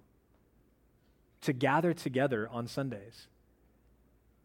to 1.43 1.53
gather 1.53 1.93
together 1.93 2.49
on 2.51 2.67
Sundays, 2.67 3.29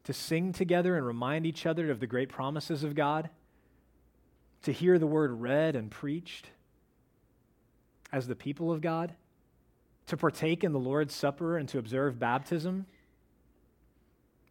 to 0.03 0.13
sing 0.13 0.51
together 0.51 0.97
and 0.97 1.05
remind 1.05 1.45
each 1.45 1.65
other 1.65 1.91
of 1.91 1.99
the 1.99 2.07
great 2.07 2.29
promises 2.29 2.83
of 2.83 2.95
God, 2.95 3.29
to 4.63 4.71
hear 4.71 4.99
the 4.99 5.07
word 5.07 5.41
read 5.41 5.75
and 5.75 5.89
preached 5.89 6.49
as 8.11 8.27
the 8.27 8.35
people 8.35 8.71
of 8.71 8.81
God, 8.81 9.13
to 10.07 10.17
partake 10.17 10.63
in 10.63 10.73
the 10.73 10.79
Lord's 10.79 11.15
Supper 11.15 11.57
and 11.57 11.69
to 11.69 11.79
observe 11.79 12.19
baptism 12.19 12.85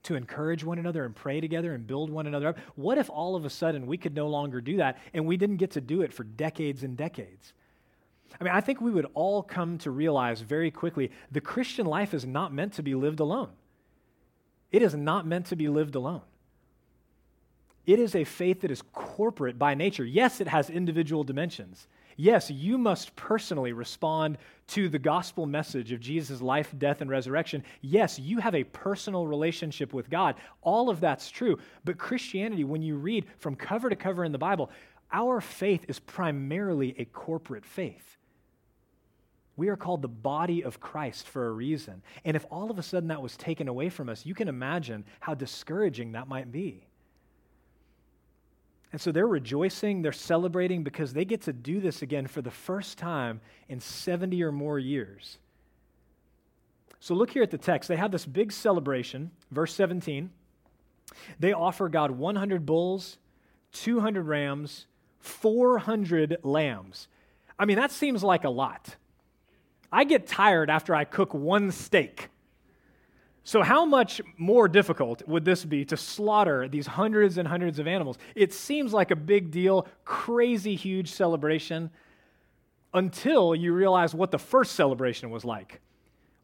to 0.02 0.14
encourage 0.14 0.64
one 0.64 0.78
another 0.78 1.04
and 1.04 1.14
pray 1.14 1.40
together 1.40 1.74
and 1.74 1.86
build 1.86 2.10
one 2.10 2.26
another 2.26 2.48
up. 2.48 2.58
What 2.74 2.98
if 2.98 3.10
all 3.10 3.36
of 3.36 3.44
a 3.44 3.50
sudden 3.50 3.86
we 3.86 3.98
could 3.98 4.14
no 4.14 4.28
longer 4.28 4.60
do 4.60 4.78
that 4.78 4.98
and 5.12 5.26
we 5.26 5.36
didn't 5.36 5.56
get 5.56 5.72
to 5.72 5.80
do 5.80 6.02
it 6.02 6.12
for 6.12 6.24
decades 6.24 6.82
and 6.82 6.96
decades? 6.96 7.52
I 8.40 8.44
mean, 8.44 8.52
I 8.52 8.60
think 8.60 8.80
we 8.80 8.92
would 8.92 9.06
all 9.14 9.42
come 9.42 9.78
to 9.78 9.90
realize 9.90 10.40
very 10.40 10.70
quickly 10.70 11.10
the 11.30 11.40
Christian 11.40 11.86
life 11.86 12.14
is 12.14 12.24
not 12.24 12.52
meant 12.52 12.74
to 12.74 12.82
be 12.82 12.94
lived 12.94 13.20
alone. 13.20 13.50
It 14.72 14.82
is 14.82 14.94
not 14.94 15.26
meant 15.26 15.46
to 15.46 15.56
be 15.56 15.68
lived 15.68 15.96
alone. 15.96 16.22
It 17.86 17.98
is 17.98 18.14
a 18.14 18.24
faith 18.24 18.60
that 18.60 18.70
is 18.70 18.82
corporate 18.92 19.58
by 19.58 19.74
nature. 19.74 20.04
Yes, 20.04 20.40
it 20.40 20.46
has 20.46 20.70
individual 20.70 21.24
dimensions. 21.24 21.88
Yes, 22.20 22.50
you 22.50 22.76
must 22.76 23.16
personally 23.16 23.72
respond 23.72 24.36
to 24.66 24.90
the 24.90 24.98
gospel 24.98 25.46
message 25.46 25.90
of 25.90 26.00
Jesus' 26.00 26.42
life, 26.42 26.70
death, 26.76 27.00
and 27.00 27.08
resurrection. 27.08 27.64
Yes, 27.80 28.18
you 28.18 28.36
have 28.40 28.54
a 28.54 28.64
personal 28.64 29.26
relationship 29.26 29.94
with 29.94 30.10
God. 30.10 30.34
All 30.60 30.90
of 30.90 31.00
that's 31.00 31.30
true. 31.30 31.58
But 31.82 31.96
Christianity, 31.96 32.62
when 32.64 32.82
you 32.82 32.96
read 32.96 33.24
from 33.38 33.56
cover 33.56 33.88
to 33.88 33.96
cover 33.96 34.22
in 34.22 34.32
the 34.32 34.38
Bible, 34.38 34.70
our 35.10 35.40
faith 35.40 35.86
is 35.88 35.98
primarily 35.98 36.94
a 36.98 37.06
corporate 37.06 37.64
faith. 37.64 38.18
We 39.56 39.68
are 39.68 39.76
called 39.76 40.02
the 40.02 40.08
body 40.08 40.62
of 40.62 40.78
Christ 40.78 41.26
for 41.26 41.46
a 41.46 41.52
reason. 41.52 42.02
And 42.26 42.36
if 42.36 42.44
all 42.50 42.70
of 42.70 42.78
a 42.78 42.82
sudden 42.82 43.08
that 43.08 43.22
was 43.22 43.34
taken 43.38 43.66
away 43.66 43.88
from 43.88 44.10
us, 44.10 44.26
you 44.26 44.34
can 44.34 44.48
imagine 44.48 45.06
how 45.20 45.32
discouraging 45.32 46.12
that 46.12 46.28
might 46.28 46.52
be. 46.52 46.86
And 48.92 49.00
so 49.00 49.12
they're 49.12 49.26
rejoicing, 49.26 50.02
they're 50.02 50.12
celebrating 50.12 50.82
because 50.82 51.12
they 51.12 51.24
get 51.24 51.42
to 51.42 51.52
do 51.52 51.80
this 51.80 52.02
again 52.02 52.26
for 52.26 52.42
the 52.42 52.50
first 52.50 52.98
time 52.98 53.40
in 53.68 53.80
70 53.80 54.42
or 54.42 54.50
more 54.50 54.78
years. 54.78 55.38
So 56.98 57.14
look 57.14 57.30
here 57.30 57.42
at 57.42 57.50
the 57.50 57.58
text. 57.58 57.88
They 57.88 57.96
have 57.96 58.10
this 58.10 58.26
big 58.26 58.52
celebration, 58.52 59.30
verse 59.50 59.74
17. 59.74 60.30
They 61.38 61.52
offer 61.52 61.88
God 61.88 62.10
100 62.10 62.66
bulls, 62.66 63.18
200 63.72 64.26
rams, 64.26 64.86
400 65.20 66.38
lambs. 66.42 67.08
I 67.58 67.64
mean, 67.64 67.76
that 67.76 67.92
seems 67.92 68.22
like 68.22 68.44
a 68.44 68.50
lot. 68.50 68.96
I 69.92 70.04
get 70.04 70.26
tired 70.26 70.70
after 70.70 70.94
I 70.94 71.04
cook 71.04 71.34
one 71.34 71.70
steak. 71.72 72.28
So, 73.42 73.62
how 73.62 73.84
much 73.84 74.20
more 74.36 74.68
difficult 74.68 75.26
would 75.26 75.44
this 75.44 75.64
be 75.64 75.84
to 75.86 75.96
slaughter 75.96 76.68
these 76.68 76.86
hundreds 76.86 77.38
and 77.38 77.48
hundreds 77.48 77.78
of 77.78 77.86
animals? 77.86 78.18
It 78.34 78.52
seems 78.52 78.92
like 78.92 79.10
a 79.10 79.16
big 79.16 79.50
deal, 79.50 79.88
crazy 80.04 80.76
huge 80.76 81.10
celebration, 81.10 81.90
until 82.92 83.54
you 83.54 83.72
realize 83.72 84.14
what 84.14 84.30
the 84.30 84.38
first 84.38 84.72
celebration 84.72 85.30
was 85.30 85.44
like. 85.44 85.80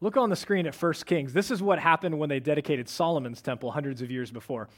Look 0.00 0.17
on 0.17 0.31
the 0.31 0.37
screen 0.37 0.67
at 0.67 0.75
1 0.75 0.93
Kings. 1.07 1.33
This 1.33 1.50
is 1.50 1.62
what 1.62 1.79
happened 1.79 2.19
when 2.19 2.29
they 2.29 2.41
dedicated 2.41 2.88
Solomon's 2.88 3.41
temple 3.41 3.71
hundreds 3.71 4.03
of 4.03 4.11
years 4.11 4.31
before. 4.31 4.69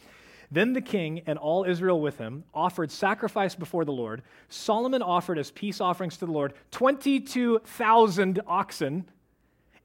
Then 0.51 0.73
the 0.73 0.81
king 0.81 1.23
and 1.27 1.39
all 1.39 1.65
Israel 1.65 2.01
with 2.01 2.17
him 2.19 2.45
offered 2.55 2.91
sacrifice 2.91 3.55
before 3.55 3.85
the 3.85 3.93
Lord. 3.93 4.23
Solomon 4.49 5.03
offered 5.03 5.39
as 5.39 5.51
peace 5.51 5.81
offerings 5.81 6.17
to 6.19 6.27
the 6.27 6.33
Lord 6.33 6.55
22,000 6.71 8.41
oxen 8.47 9.09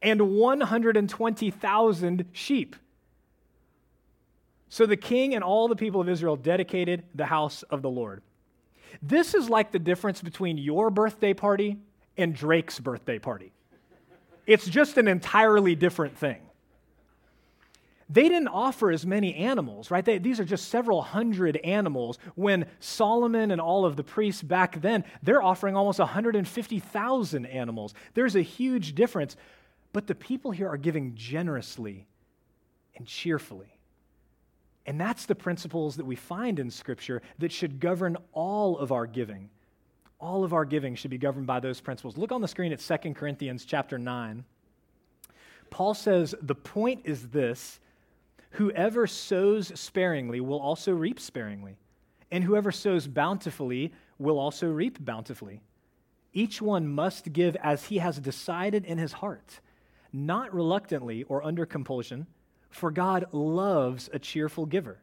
and 0.03 0.21
120,000 0.29 2.25
sheep. 2.33 2.75
So 4.69 4.85
the 4.85 4.97
king 4.97 5.33
and 5.33 5.43
all 5.43 5.67
the 5.67 5.75
people 5.75 6.01
of 6.01 6.09
Israel 6.09 6.35
dedicated 6.35 7.03
the 7.15 7.25
house 7.25 7.63
of 7.63 7.81
the 7.81 7.89
Lord. 7.89 8.21
This 9.01 9.33
is 9.33 9.49
like 9.49 9.71
the 9.71 9.79
difference 9.79 10.21
between 10.21 10.57
your 10.57 10.89
birthday 10.89 11.33
party 11.33 11.77
and 12.17 12.35
Drake's 12.35 12.79
birthday 12.79 13.17
party. 13.17 13.51
It's 14.45 14.67
just 14.67 14.97
an 14.97 15.07
entirely 15.07 15.73
different 15.75 16.17
thing. 16.17 16.41
They 18.09 18.23
didn't 18.23 18.49
offer 18.49 18.91
as 18.91 19.05
many 19.05 19.33
animals, 19.35 19.89
right? 19.89 20.03
They, 20.03 20.17
these 20.17 20.39
are 20.39 20.45
just 20.45 20.67
several 20.67 21.01
hundred 21.01 21.57
animals. 21.57 22.19
When 22.35 22.65
Solomon 22.79 23.49
and 23.51 23.61
all 23.61 23.85
of 23.85 23.95
the 23.95 24.03
priests 24.03 24.43
back 24.43 24.81
then, 24.81 25.05
they're 25.23 25.41
offering 25.41 25.75
almost 25.75 25.99
150,000 25.99 27.45
animals. 27.45 27.93
There's 28.13 28.35
a 28.35 28.41
huge 28.41 28.93
difference. 28.93 29.35
But 29.93 30.07
the 30.07 30.15
people 30.15 30.51
here 30.51 30.67
are 30.67 30.77
giving 30.77 31.15
generously 31.15 32.07
and 32.95 33.07
cheerfully. 33.07 33.79
And 34.85 34.99
that's 34.99 35.25
the 35.25 35.35
principles 35.35 35.95
that 35.95 36.05
we 36.05 36.15
find 36.15 36.59
in 36.59 36.69
Scripture 36.69 37.21
that 37.39 37.51
should 37.51 37.79
govern 37.79 38.17
all 38.33 38.77
of 38.77 38.91
our 38.91 39.05
giving. 39.05 39.49
All 40.19 40.43
of 40.43 40.53
our 40.53 40.65
giving 40.65 40.95
should 40.95 41.11
be 41.11 41.17
governed 41.17 41.47
by 41.47 41.59
those 41.59 41.79
principles. 41.79 42.17
Look 42.17 42.31
on 42.31 42.41
the 42.41 42.47
screen 42.47 42.73
at 42.73 42.79
2 42.79 43.13
Corinthians 43.13 43.65
chapter 43.65 43.97
9. 43.97 44.43
Paul 45.69 45.93
says, 45.93 46.35
The 46.41 46.55
point 46.55 47.01
is 47.05 47.29
this 47.29 47.79
whoever 48.51 49.07
sows 49.07 49.71
sparingly 49.79 50.39
will 50.39 50.59
also 50.59 50.91
reap 50.91 51.19
sparingly, 51.19 51.77
and 52.31 52.43
whoever 52.43 52.71
sows 52.71 53.07
bountifully 53.07 53.93
will 54.19 54.39
also 54.39 54.69
reap 54.69 55.03
bountifully. 55.03 55.61
Each 56.33 56.61
one 56.61 56.87
must 56.87 57.31
give 57.31 57.55
as 57.57 57.85
he 57.85 57.99
has 57.99 58.19
decided 58.19 58.85
in 58.85 58.97
his 58.97 59.13
heart, 59.13 59.59
not 60.13 60.53
reluctantly 60.53 61.23
or 61.23 61.43
under 61.43 61.65
compulsion 61.65 62.27
for 62.69 62.91
God 62.91 63.25
loves 63.31 64.09
a 64.13 64.19
cheerful 64.19 64.65
giver. 64.65 64.99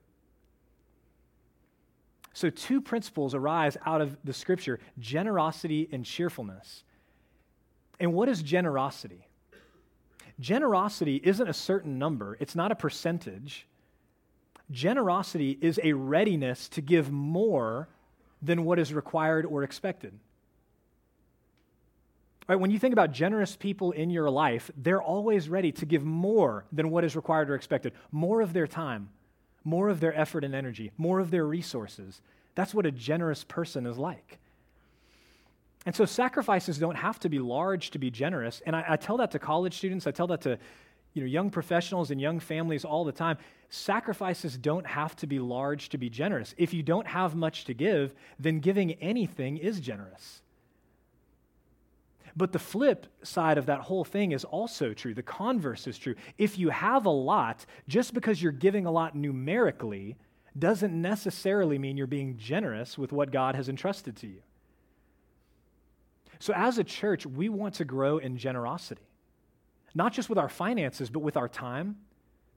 So, 2.33 2.49
two 2.49 2.81
principles 2.81 3.35
arise 3.35 3.76
out 3.85 4.00
of 4.00 4.17
the 4.25 4.33
scripture 4.33 4.79
generosity 4.99 5.88
and 5.90 6.05
cheerfulness. 6.05 6.85
And 7.99 8.14
what 8.14 8.29
is 8.29 8.43
generosity? 8.43 9.26
Generosity 10.38 11.21
isn't 11.23 11.49
a 11.49 11.52
certain 11.52 11.99
number, 11.99 12.37
it's 12.40 12.55
not 12.55 12.73
a 12.73 12.76
percentage. 12.76 13.67
Generosity 14.71 15.59
is 15.61 15.81
a 15.83 15.93
readiness 15.93 16.69
to 16.69 16.81
give 16.81 17.11
more 17.11 17.88
than 18.40 18.64
what 18.64 18.79
is 18.79 18.95
required 18.95 19.45
or 19.45 19.64
expected. 19.64 20.17
Right, 22.50 22.59
when 22.59 22.73
you 22.73 22.80
think 22.80 22.92
about 22.92 23.12
generous 23.12 23.54
people 23.54 23.92
in 23.92 24.11
your 24.11 24.28
life, 24.28 24.73
they're 24.76 25.00
always 25.00 25.49
ready 25.49 25.71
to 25.71 25.87
give 25.87 26.02
more 26.02 26.64
than 26.73 26.90
what 26.90 27.04
is 27.04 27.14
required 27.14 27.49
or 27.49 27.54
expected, 27.54 27.92
more 28.11 28.40
of 28.40 28.52
their 28.52 28.66
time, 28.66 29.09
more 29.62 29.88
of 29.88 30.00
their 30.00 30.12
effort 30.19 30.42
and 30.42 30.52
energy, 30.52 30.90
more 30.99 31.21
of 31.21 31.30
their 31.30 31.47
resources. 31.47 32.21
That's 32.57 32.75
what 32.75 32.87
a 32.87 32.90
generous 32.90 33.45
person 33.45 33.87
is 33.87 33.99
like. 33.99 34.40
And 35.87 35.95
so 35.95 36.04
sacrifices 36.04 36.76
don't 36.76 36.97
have 36.97 37.21
to 37.21 37.28
be 37.28 37.38
large 37.38 37.92
to 37.92 38.00
be 38.00 38.11
generous. 38.11 38.61
And 38.66 38.75
I, 38.75 38.85
I, 38.88 38.97
tell 38.97 39.19
that 39.19 39.30
to 39.30 39.38
college 39.38 39.76
students, 39.76 40.09
I 40.09 40.11
tell 40.11 40.26
that 40.26 40.40
to 40.40 40.59
you 41.14 41.23
know, 41.23 41.28
young 41.28 41.50
professionals 41.50 42.11
and 42.11 42.21
young 42.21 42.40
families 42.40 42.85
all 42.85 43.04
the 43.04 43.12
time. 43.12 43.38
Sacrifices 43.69 44.57
don't 44.57 44.88
have 44.88 45.14
to 45.14 45.29
be 45.29 45.38
large 45.38 45.88
to 45.90 45.98
be 45.98 46.11
generous. 46.11 46.53
If 46.59 46.75
you 46.75 46.83
don't 46.83 47.07
have 47.07 47.37
much 47.37 47.64
to 47.66 47.75
give, 47.75 48.12
then 48.40 48.59
giving 48.59 48.94
anything 48.94 49.57
is 49.57 49.79
generous. 49.79 50.42
But 52.37 52.53
the 52.53 52.59
flip 52.59 53.07
side 53.23 53.59
of 53.59 53.66
that 53.66 53.81
whole 53.81 54.05
thing 54.05 54.33
is 54.33 54.45
also 54.45 54.93
true. 54.93 55.14
The 55.14 55.23
converse 55.23 55.87
is 55.87 55.99
true. 55.99 56.14
If 56.38 56.59
you 56.59 56.71
have 56.71 57.07
a 57.07 57.11
lot, 57.11 57.66
just 57.88 58.14
because 58.14 58.43
you're 58.43 58.53
giving 58.53 58.87
a 58.87 58.90
lot 58.90 59.14
numerically, 59.14 60.16
doesn't 60.59 61.01
necessarily 61.01 61.79
mean 61.79 61.97
you're 61.97 62.07
being 62.07 62.37
generous 62.37 62.99
with 62.99 63.12
what 63.12 63.31
God 63.31 63.55
has 63.55 63.69
entrusted 63.69 64.16
to 64.16 64.27
you. 64.27 64.43
So, 66.38 66.55
as 66.55 66.79
a 66.79 66.85
church, 66.85 67.27
we 67.27 67.49
want 67.49 67.75
to 67.75 67.85
grow 67.85 68.19
in 68.19 68.38
generosity, 68.38 69.07
not 69.95 70.12
just 70.12 70.29
with 70.29 70.38
our 70.38 70.49
finances, 70.49 71.11
but 71.11 71.21
with 71.21 71.37
our 71.37 71.49
time, 71.49 71.97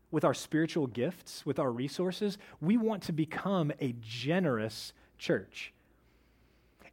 with 0.10 0.24
our 0.24 0.34
spiritual 0.34 0.88
gifts, 0.88 1.46
with 1.46 1.60
our 1.60 1.72
resources. 1.72 2.38
We 2.62 2.78
want 2.78 3.04
to 3.04 3.12
become 3.12 3.74
a 3.82 3.94
generous 4.00 4.94
church. 5.18 5.74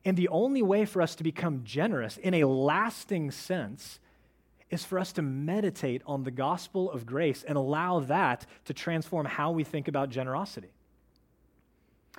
And 0.05 0.17
the 0.17 0.29
only 0.29 0.63
way 0.63 0.85
for 0.85 1.03
us 1.03 1.15
to 1.17 1.25
become 1.25 1.63
generous 1.65 2.17
in 2.17 2.35
a 2.35 2.45
lasting 2.45 3.31
sense 3.31 3.99
is 4.71 4.85
for 4.85 4.99
us 4.99 5.13
to 5.13 5.23
meditate 5.23 6.03
on 6.07 6.23
the 6.23 6.31
gospel 6.31 6.91
of 6.91 7.05
grace 7.05 7.43
and 7.43 7.59
allow 7.59 8.01
that 8.01 8.47
to 8.65 8.73
transform 8.73 9.27
how 9.27 9.51
we 9.51 9.65
think 9.65 9.89
about 9.89 10.11
generosity. 10.11 10.71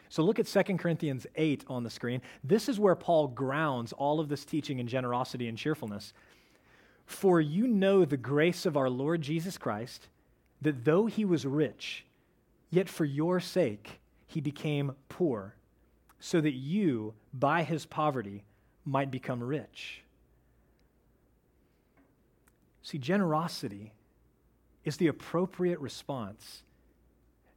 So 0.09 0.23
look 0.23 0.39
at 0.39 0.45
2 0.45 0.77
Corinthians 0.77 1.25
8 1.35 1.63
on 1.67 1.83
the 1.83 1.89
screen. 1.89 2.21
This 2.43 2.67
is 2.67 2.79
where 2.79 2.95
Paul 2.95 3.29
grounds 3.29 3.93
all 3.93 4.19
of 4.19 4.27
this 4.27 4.43
teaching 4.43 4.79
in 4.79 4.87
generosity 4.87 5.47
and 5.47 5.57
cheerfulness. 5.57 6.13
For 7.05 7.39
you 7.39 7.67
know 7.67 8.05
the 8.05 8.17
grace 8.17 8.65
of 8.65 8.77
our 8.77 8.89
Lord 8.89 9.21
Jesus 9.21 9.57
Christ, 9.57 10.09
that 10.61 10.83
though 10.83 11.05
he 11.05 11.25
was 11.25 11.45
rich, 11.45 12.05
yet 12.69 12.89
for 12.89 13.05
your 13.05 13.39
sake 13.39 14.01
he 14.27 14.41
became 14.41 14.93
poor 15.07 15.55
so 16.21 16.39
that 16.39 16.53
you, 16.53 17.13
by 17.33 17.63
his 17.63 17.85
poverty, 17.85 18.43
might 18.85 19.11
become 19.11 19.43
rich. 19.43 20.03
See, 22.83 22.99
generosity 22.99 23.91
is 24.85 24.97
the 24.97 25.07
appropriate 25.07 25.79
response 25.79 26.63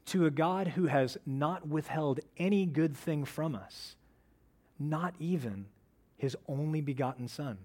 to 0.06 0.26
a 0.26 0.30
God 0.30 0.68
who 0.68 0.86
has 0.86 1.18
not 1.26 1.68
withheld 1.68 2.20
any 2.38 2.66
good 2.66 2.96
thing 2.96 3.24
from 3.24 3.54
us, 3.54 3.96
not 4.78 5.14
even 5.20 5.66
his 6.16 6.36
only 6.48 6.80
begotten 6.80 7.28
Son. 7.28 7.58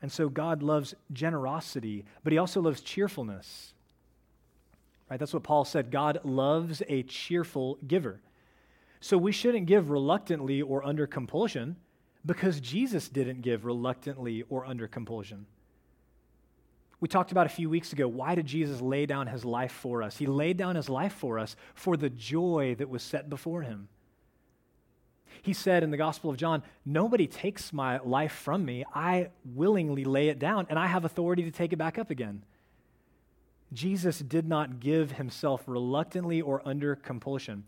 And 0.00 0.10
so 0.10 0.28
God 0.28 0.62
loves 0.62 0.94
generosity, 1.12 2.04
but 2.22 2.32
he 2.32 2.38
also 2.38 2.60
loves 2.60 2.80
cheerfulness. 2.80 3.74
Right? 5.08 5.18
That's 5.18 5.34
what 5.34 5.42
Paul 5.42 5.64
said. 5.64 5.90
God 5.90 6.20
loves 6.24 6.82
a 6.88 7.02
cheerful 7.02 7.78
giver. 7.86 8.20
So 9.02 9.18
we 9.18 9.32
shouldn't 9.32 9.66
give 9.66 9.90
reluctantly 9.90 10.62
or 10.62 10.86
under 10.86 11.08
compulsion 11.08 11.74
because 12.24 12.60
Jesus 12.60 13.08
didn't 13.08 13.42
give 13.42 13.64
reluctantly 13.64 14.44
or 14.48 14.64
under 14.64 14.86
compulsion. 14.86 15.44
We 17.00 17.08
talked 17.08 17.32
about 17.32 17.46
a 17.46 17.50
few 17.50 17.68
weeks 17.68 17.92
ago 17.92 18.06
why 18.06 18.36
did 18.36 18.46
Jesus 18.46 18.80
lay 18.80 19.06
down 19.06 19.26
his 19.26 19.44
life 19.44 19.72
for 19.72 20.04
us? 20.04 20.18
He 20.18 20.26
laid 20.26 20.56
down 20.56 20.76
his 20.76 20.88
life 20.88 21.14
for 21.14 21.40
us 21.40 21.56
for 21.74 21.96
the 21.96 22.10
joy 22.10 22.76
that 22.78 22.88
was 22.88 23.02
set 23.02 23.28
before 23.28 23.62
him. 23.62 23.88
He 25.42 25.52
said 25.52 25.82
in 25.82 25.90
the 25.90 25.96
Gospel 25.96 26.30
of 26.30 26.36
John, 26.36 26.62
Nobody 26.86 27.26
takes 27.26 27.72
my 27.72 27.98
life 27.98 28.30
from 28.30 28.64
me. 28.64 28.84
I 28.94 29.30
willingly 29.44 30.04
lay 30.04 30.28
it 30.28 30.38
down, 30.38 30.68
and 30.70 30.78
I 30.78 30.86
have 30.86 31.04
authority 31.04 31.42
to 31.42 31.50
take 31.50 31.72
it 31.72 31.76
back 31.76 31.98
up 31.98 32.10
again. 32.10 32.44
Jesus 33.72 34.20
did 34.20 34.46
not 34.46 34.78
give 34.78 35.12
himself 35.12 35.64
reluctantly 35.66 36.40
or 36.40 36.62
under 36.64 36.94
compulsion. 36.94 37.64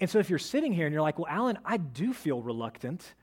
And 0.00 0.10
so 0.10 0.18
if 0.18 0.28
you're 0.28 0.38
sitting 0.38 0.72
here 0.72 0.86
and 0.86 0.92
you're 0.92 1.02
like, 1.02 1.18
well, 1.18 1.28
Alan, 1.28 1.58
I 1.64 1.78
do 1.78 2.12
feel 2.12 2.42
reluctant 2.42 3.14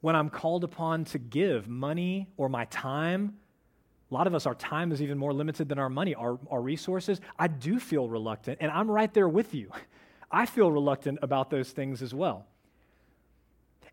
when 0.00 0.14
I'm 0.14 0.30
called 0.30 0.64
upon 0.64 1.04
to 1.06 1.18
give 1.18 1.68
money 1.68 2.28
or 2.36 2.48
my 2.48 2.66
time. 2.66 3.36
A 4.10 4.14
lot 4.14 4.26
of 4.26 4.34
us, 4.34 4.46
our 4.46 4.54
time 4.54 4.92
is 4.92 5.00
even 5.00 5.16
more 5.16 5.32
limited 5.32 5.68
than 5.68 5.78
our 5.78 5.88
money, 5.88 6.14
our, 6.14 6.38
our 6.50 6.60
resources. 6.60 7.20
I 7.38 7.48
do 7.48 7.80
feel 7.80 8.08
reluctant, 8.08 8.58
and 8.60 8.70
I'm 8.70 8.90
right 8.90 9.12
there 9.12 9.28
with 9.28 9.54
you. 9.54 9.70
I 10.30 10.46
feel 10.46 10.70
reluctant 10.70 11.18
about 11.22 11.50
those 11.50 11.70
things 11.70 12.02
as 12.02 12.14
well. 12.14 12.46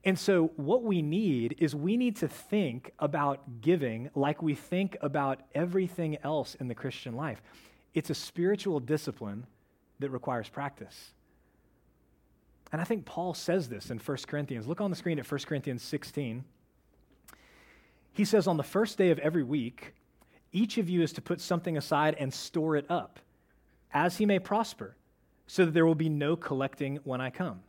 And 0.05 0.17
so, 0.17 0.51
what 0.55 0.83
we 0.83 1.01
need 1.01 1.55
is 1.59 1.75
we 1.75 1.97
need 1.97 2.15
to 2.17 2.27
think 2.27 2.93
about 2.99 3.61
giving 3.61 4.09
like 4.15 4.41
we 4.41 4.55
think 4.55 4.95
about 5.01 5.41
everything 5.53 6.17
else 6.23 6.55
in 6.55 6.69
the 6.69 6.75
Christian 6.75 7.15
life. 7.15 7.41
It's 7.93 8.09
a 8.09 8.15
spiritual 8.15 8.79
discipline 8.79 9.45
that 9.99 10.09
requires 10.09 10.47
practice. 10.47 11.11
And 12.71 12.79
I 12.79 12.83
think 12.83 13.05
Paul 13.05 13.33
says 13.33 13.67
this 13.69 13.89
in 13.89 13.97
1 13.97 14.17
Corinthians. 14.27 14.67
Look 14.67 14.81
on 14.81 14.89
the 14.89 14.95
screen 14.95 15.19
at 15.19 15.29
1 15.29 15.39
Corinthians 15.41 15.81
16. 15.81 16.43
He 18.13 18.25
says, 18.25 18.47
On 18.47 18.57
the 18.57 18.63
first 18.63 18.97
day 18.97 19.11
of 19.11 19.19
every 19.19 19.43
week, 19.43 19.93
each 20.51 20.77
of 20.77 20.89
you 20.89 21.01
is 21.01 21.13
to 21.13 21.21
put 21.21 21.41
something 21.41 21.77
aside 21.77 22.15
and 22.19 22.33
store 22.33 22.75
it 22.75 22.85
up, 22.89 23.19
as 23.93 24.17
he 24.17 24.25
may 24.25 24.39
prosper, 24.39 24.95
so 25.47 25.65
that 25.65 25.71
there 25.71 25.85
will 25.85 25.95
be 25.95 26.09
no 26.09 26.35
collecting 26.35 26.99
when 27.03 27.21
I 27.21 27.29
come. 27.29 27.61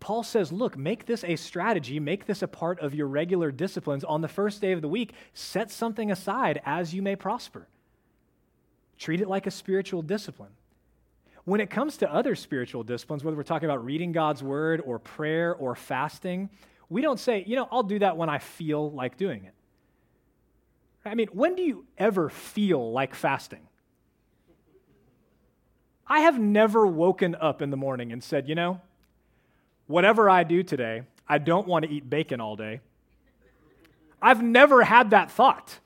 Paul 0.00 0.22
says, 0.22 0.52
look, 0.52 0.76
make 0.76 1.06
this 1.06 1.24
a 1.24 1.36
strategy, 1.36 1.98
make 1.98 2.26
this 2.26 2.42
a 2.42 2.48
part 2.48 2.80
of 2.80 2.94
your 2.94 3.08
regular 3.08 3.50
disciplines. 3.50 4.04
On 4.04 4.20
the 4.20 4.28
first 4.28 4.60
day 4.60 4.72
of 4.72 4.80
the 4.80 4.88
week, 4.88 5.12
set 5.34 5.70
something 5.70 6.10
aside 6.10 6.60
as 6.64 6.94
you 6.94 7.02
may 7.02 7.16
prosper. 7.16 7.66
Treat 8.96 9.20
it 9.20 9.28
like 9.28 9.46
a 9.46 9.50
spiritual 9.50 10.02
discipline. 10.02 10.52
When 11.48 11.62
it 11.62 11.70
comes 11.70 11.96
to 11.98 12.12
other 12.12 12.34
spiritual 12.34 12.82
disciplines, 12.82 13.24
whether 13.24 13.34
we're 13.34 13.42
talking 13.42 13.70
about 13.70 13.82
reading 13.82 14.12
God's 14.12 14.42
word 14.42 14.82
or 14.84 14.98
prayer 14.98 15.54
or 15.54 15.74
fasting, 15.74 16.50
we 16.90 17.00
don't 17.00 17.18
say, 17.18 17.42
you 17.46 17.56
know, 17.56 17.66
I'll 17.72 17.82
do 17.82 17.98
that 18.00 18.18
when 18.18 18.28
I 18.28 18.36
feel 18.36 18.90
like 18.90 19.16
doing 19.16 19.46
it. 19.46 19.54
I 21.06 21.14
mean, 21.14 21.28
when 21.32 21.54
do 21.54 21.62
you 21.62 21.86
ever 21.96 22.28
feel 22.28 22.92
like 22.92 23.14
fasting? 23.14 23.66
I 26.06 26.20
have 26.20 26.38
never 26.38 26.86
woken 26.86 27.34
up 27.34 27.62
in 27.62 27.70
the 27.70 27.78
morning 27.78 28.12
and 28.12 28.22
said, 28.22 28.46
you 28.46 28.54
know, 28.54 28.82
whatever 29.86 30.28
I 30.28 30.44
do 30.44 30.62
today, 30.62 31.04
I 31.26 31.38
don't 31.38 31.66
want 31.66 31.86
to 31.86 31.90
eat 31.90 32.10
bacon 32.10 32.42
all 32.42 32.56
day. 32.56 32.82
I've 34.20 34.42
never 34.42 34.82
had 34.82 35.10
that 35.10 35.30
thought. 35.30 35.78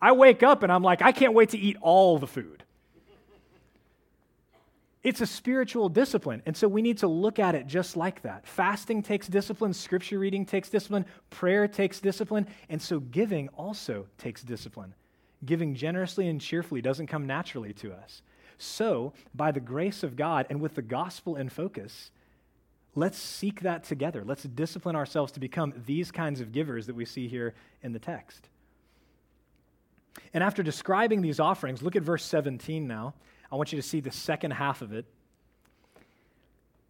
I 0.00 0.12
wake 0.12 0.42
up 0.42 0.62
and 0.62 0.72
I'm 0.72 0.82
like, 0.82 1.02
I 1.02 1.12
can't 1.12 1.34
wait 1.34 1.50
to 1.50 1.58
eat 1.58 1.76
all 1.82 2.18
the 2.18 2.26
food. 2.26 2.63
It's 5.04 5.20
a 5.20 5.26
spiritual 5.26 5.90
discipline. 5.90 6.42
And 6.46 6.56
so 6.56 6.66
we 6.66 6.80
need 6.80 6.98
to 6.98 7.06
look 7.06 7.38
at 7.38 7.54
it 7.54 7.66
just 7.66 7.94
like 7.94 8.22
that. 8.22 8.46
Fasting 8.46 9.02
takes 9.02 9.28
discipline, 9.28 9.74
scripture 9.74 10.18
reading 10.18 10.46
takes 10.46 10.70
discipline, 10.70 11.04
prayer 11.28 11.68
takes 11.68 12.00
discipline, 12.00 12.46
and 12.70 12.80
so 12.80 13.00
giving 13.00 13.48
also 13.50 14.06
takes 14.16 14.42
discipline. 14.42 14.94
Giving 15.44 15.74
generously 15.74 16.26
and 16.28 16.40
cheerfully 16.40 16.80
doesn't 16.80 17.08
come 17.08 17.26
naturally 17.26 17.74
to 17.74 17.92
us. 17.92 18.22
So, 18.56 19.12
by 19.34 19.52
the 19.52 19.60
grace 19.60 20.02
of 20.02 20.16
God 20.16 20.46
and 20.48 20.60
with 20.60 20.74
the 20.74 20.82
gospel 20.82 21.36
in 21.36 21.50
focus, 21.50 22.10
let's 22.94 23.18
seek 23.18 23.60
that 23.60 23.84
together. 23.84 24.22
Let's 24.24 24.44
discipline 24.44 24.96
ourselves 24.96 25.32
to 25.32 25.40
become 25.40 25.74
these 25.84 26.10
kinds 26.10 26.40
of 26.40 26.50
givers 26.50 26.86
that 26.86 26.96
we 26.96 27.04
see 27.04 27.28
here 27.28 27.52
in 27.82 27.92
the 27.92 27.98
text. 27.98 28.48
And 30.32 30.42
after 30.42 30.62
describing 30.62 31.20
these 31.20 31.40
offerings, 31.40 31.82
look 31.82 31.96
at 31.96 32.02
verse 32.02 32.24
17 32.24 32.86
now. 32.86 33.12
I 33.54 33.56
want 33.56 33.70
you 33.70 33.80
to 33.80 33.86
see 33.86 34.00
the 34.00 34.10
second 34.10 34.50
half 34.50 34.82
of 34.82 34.92
it. 34.92 35.04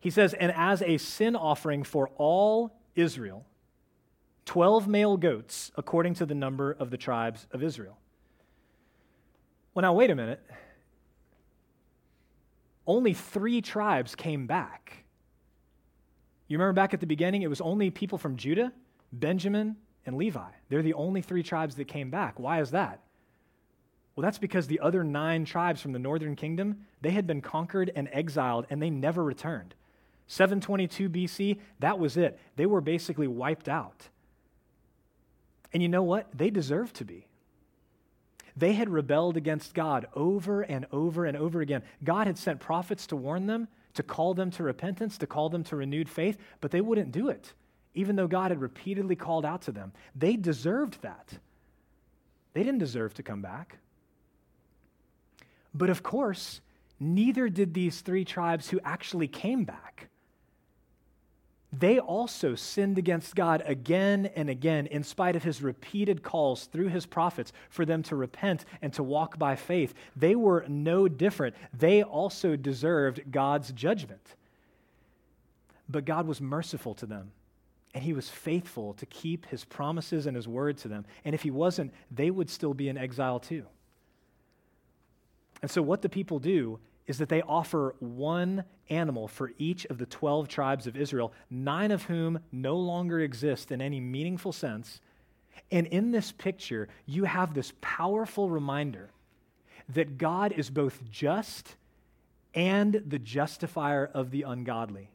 He 0.00 0.08
says, 0.08 0.32
And 0.32 0.50
as 0.56 0.80
a 0.80 0.96
sin 0.96 1.36
offering 1.36 1.82
for 1.82 2.08
all 2.16 2.74
Israel, 2.94 3.44
12 4.46 4.88
male 4.88 5.18
goats 5.18 5.70
according 5.76 6.14
to 6.14 6.24
the 6.24 6.34
number 6.34 6.72
of 6.72 6.88
the 6.88 6.96
tribes 6.96 7.46
of 7.52 7.62
Israel. 7.62 7.98
Well, 9.74 9.82
now, 9.82 9.92
wait 9.92 10.08
a 10.08 10.14
minute. 10.14 10.40
Only 12.86 13.12
three 13.12 13.60
tribes 13.60 14.14
came 14.14 14.46
back. 14.46 15.04
You 16.48 16.56
remember 16.56 16.72
back 16.72 16.94
at 16.94 17.00
the 17.00 17.06
beginning, 17.06 17.42
it 17.42 17.50
was 17.50 17.60
only 17.60 17.90
people 17.90 18.16
from 18.16 18.36
Judah, 18.36 18.72
Benjamin, 19.12 19.76
and 20.06 20.16
Levi. 20.16 20.48
They're 20.70 20.80
the 20.80 20.94
only 20.94 21.20
three 21.20 21.42
tribes 21.42 21.74
that 21.74 21.88
came 21.88 22.08
back. 22.08 22.38
Why 22.38 22.62
is 22.62 22.70
that? 22.70 23.00
Well, 24.14 24.22
that's 24.22 24.38
because 24.38 24.66
the 24.66 24.80
other 24.80 25.02
nine 25.02 25.44
tribes 25.44 25.80
from 25.80 25.92
the 25.92 25.98
northern 25.98 26.36
kingdom, 26.36 26.86
they 27.00 27.10
had 27.10 27.26
been 27.26 27.40
conquered 27.40 27.90
and 27.96 28.08
exiled 28.12 28.66
and 28.70 28.80
they 28.80 28.90
never 28.90 29.24
returned. 29.24 29.74
722 30.26 31.08
BC, 31.10 31.60
that 31.80 31.98
was 31.98 32.16
it. 32.16 32.38
They 32.56 32.66
were 32.66 32.80
basically 32.80 33.26
wiped 33.26 33.68
out. 33.68 34.08
And 35.72 35.82
you 35.82 35.88
know 35.88 36.04
what? 36.04 36.28
They 36.32 36.50
deserved 36.50 36.96
to 36.96 37.04
be. 37.04 37.26
They 38.56 38.74
had 38.74 38.88
rebelled 38.88 39.36
against 39.36 39.74
God 39.74 40.06
over 40.14 40.62
and 40.62 40.86
over 40.92 41.24
and 41.24 41.36
over 41.36 41.60
again. 41.60 41.82
God 42.04 42.28
had 42.28 42.38
sent 42.38 42.60
prophets 42.60 43.08
to 43.08 43.16
warn 43.16 43.46
them, 43.46 43.66
to 43.94 44.04
call 44.04 44.34
them 44.34 44.52
to 44.52 44.62
repentance, 44.62 45.18
to 45.18 45.26
call 45.26 45.48
them 45.48 45.64
to 45.64 45.76
renewed 45.76 46.08
faith, 46.08 46.38
but 46.60 46.70
they 46.70 46.80
wouldn't 46.80 47.10
do 47.10 47.28
it, 47.28 47.52
even 47.94 48.14
though 48.14 48.28
God 48.28 48.52
had 48.52 48.60
repeatedly 48.60 49.16
called 49.16 49.44
out 49.44 49.62
to 49.62 49.72
them. 49.72 49.92
They 50.14 50.36
deserved 50.36 51.02
that. 51.02 51.38
They 52.52 52.62
didn't 52.62 52.78
deserve 52.78 53.14
to 53.14 53.24
come 53.24 53.42
back. 53.42 53.78
But 55.74 55.90
of 55.90 56.02
course, 56.02 56.60
neither 57.00 57.48
did 57.48 57.74
these 57.74 58.00
three 58.00 58.24
tribes 58.24 58.70
who 58.70 58.80
actually 58.84 59.28
came 59.28 59.64
back. 59.64 60.08
They 61.76 61.98
also 61.98 62.54
sinned 62.54 62.98
against 62.98 63.34
God 63.34 63.62
again 63.66 64.30
and 64.36 64.48
again, 64.48 64.86
in 64.86 65.02
spite 65.02 65.34
of 65.34 65.42
his 65.42 65.60
repeated 65.60 66.22
calls 66.22 66.66
through 66.66 66.88
his 66.88 67.04
prophets 67.04 67.52
for 67.68 67.84
them 67.84 68.04
to 68.04 68.14
repent 68.16 68.64
and 68.80 68.92
to 68.92 69.02
walk 69.02 69.40
by 69.40 69.56
faith. 69.56 69.92
They 70.14 70.36
were 70.36 70.64
no 70.68 71.08
different. 71.08 71.56
They 71.76 72.04
also 72.04 72.54
deserved 72.54 73.32
God's 73.32 73.72
judgment. 73.72 74.36
But 75.88 76.04
God 76.04 76.28
was 76.28 76.40
merciful 76.40 76.94
to 76.94 77.06
them, 77.06 77.32
and 77.92 78.04
he 78.04 78.12
was 78.12 78.30
faithful 78.30 78.94
to 78.94 79.06
keep 79.06 79.46
his 79.46 79.64
promises 79.64 80.26
and 80.26 80.36
his 80.36 80.46
word 80.46 80.78
to 80.78 80.88
them. 80.88 81.04
And 81.24 81.34
if 81.34 81.42
he 81.42 81.50
wasn't, 81.50 81.92
they 82.10 82.30
would 82.30 82.50
still 82.50 82.72
be 82.72 82.88
in 82.88 82.96
exile 82.96 83.40
too. 83.40 83.66
And 85.64 85.70
so, 85.70 85.80
what 85.80 86.02
the 86.02 86.10
people 86.10 86.40
do 86.40 86.78
is 87.06 87.16
that 87.16 87.30
they 87.30 87.40
offer 87.40 87.94
one 87.98 88.64
animal 88.90 89.26
for 89.26 89.52
each 89.56 89.86
of 89.86 89.96
the 89.96 90.04
12 90.04 90.46
tribes 90.46 90.86
of 90.86 90.94
Israel, 90.94 91.32
nine 91.48 91.90
of 91.90 92.02
whom 92.02 92.38
no 92.52 92.76
longer 92.76 93.20
exist 93.20 93.72
in 93.72 93.80
any 93.80 93.98
meaningful 93.98 94.52
sense. 94.52 95.00
And 95.70 95.86
in 95.86 96.10
this 96.10 96.32
picture, 96.32 96.88
you 97.06 97.24
have 97.24 97.54
this 97.54 97.72
powerful 97.80 98.50
reminder 98.50 99.08
that 99.88 100.18
God 100.18 100.52
is 100.52 100.68
both 100.68 101.02
just 101.10 101.76
and 102.52 103.02
the 103.06 103.18
justifier 103.18 104.10
of 104.12 104.32
the 104.32 104.42
ungodly. 104.42 105.08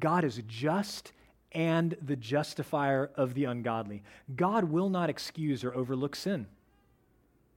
God 0.00 0.24
is 0.24 0.42
just 0.48 1.12
and 1.52 1.96
the 2.02 2.16
justifier 2.16 3.08
of 3.14 3.34
the 3.34 3.44
ungodly. 3.44 4.02
God 4.34 4.64
will 4.64 4.88
not 4.88 5.10
excuse 5.10 5.62
or 5.62 5.72
overlook 5.76 6.16
sin. 6.16 6.48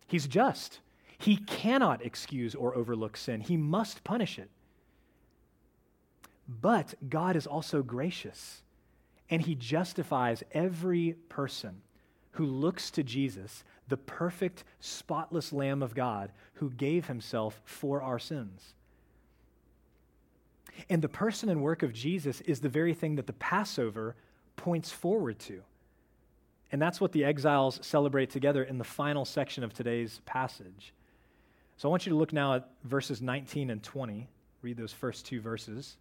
He's 0.05 0.27
just. 0.27 0.79
He 1.17 1.37
cannot 1.37 2.05
excuse 2.05 2.53
or 2.55 2.75
overlook 2.75 3.17
sin, 3.17 3.41
he 3.41 3.57
must 3.57 4.03
punish 4.03 4.37
it. 4.37 4.49
But 6.47 6.93
God 7.09 7.35
is 7.35 7.47
also 7.47 7.81
gracious, 7.83 8.61
and 9.29 9.41
he 9.41 9.55
justifies 9.55 10.43
every 10.53 11.15
person 11.27 11.81
who 12.31 12.45
looks 12.45 12.91
to 12.91 13.03
Jesus, 13.03 13.63
the 13.87 13.97
perfect, 13.97 14.63
spotless 14.79 15.51
Lamb 15.51 15.81
of 15.81 15.95
God 15.95 16.31
who 16.53 16.69
gave 16.69 17.07
himself 17.07 17.61
for 17.65 18.01
our 18.01 18.19
sins. 18.19 18.73
And 20.89 21.01
the 21.01 21.09
person 21.09 21.49
and 21.49 21.61
work 21.61 21.83
of 21.83 21.93
Jesus 21.93 22.41
is 22.41 22.59
the 22.59 22.69
very 22.69 22.93
thing 22.93 23.15
that 23.15 23.27
the 23.27 23.33
Passover 23.33 24.15
points 24.55 24.91
forward 24.91 25.39
to. 25.39 25.63
And 26.71 26.81
that's 26.81 27.01
what 27.01 27.11
the 27.11 27.25
exiles 27.25 27.79
celebrate 27.81 28.29
together 28.29 28.63
in 28.63 28.77
the 28.77 28.83
final 28.83 29.25
section 29.25 29.63
of 29.63 29.73
today's 29.73 30.21
passage. 30.25 30.93
So 31.77 31.87
I 31.87 31.91
want 31.91 32.07
you 32.07 32.11
to 32.11 32.17
look 32.17 32.33
now 32.33 32.55
at 32.55 32.67
verses 32.83 33.21
19 33.21 33.69
and 33.69 33.83
20. 33.83 34.27
Read 34.63 34.77
those 34.77 34.91
first 34.91 35.27
two 35.27 35.39
verses. 35.39 35.97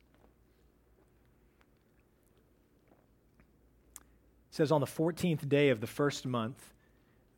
It 3.97 4.55
says, 4.55 4.73
On 4.73 4.81
the 4.81 4.87
14th 4.87 5.47
day 5.49 5.69
of 5.69 5.83
the 5.83 5.87
first 5.87 6.25
month, 6.25 6.73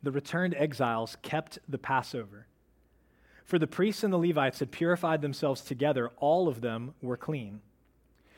the 0.01 0.11
returned 0.11 0.55
exiles 0.55 1.17
kept 1.21 1.59
the 1.67 1.77
Passover. 1.77 2.47
For 3.43 3.59
the 3.59 3.67
priests 3.67 4.05
and 4.05 4.13
the 4.13 4.17
Levites 4.17 4.59
had 4.59 4.71
purified 4.71 5.21
themselves 5.21 5.61
together, 5.61 6.09
all 6.17 6.47
of 6.47 6.61
them 6.61 6.93
were 7.01 7.17
clean. 7.17 7.59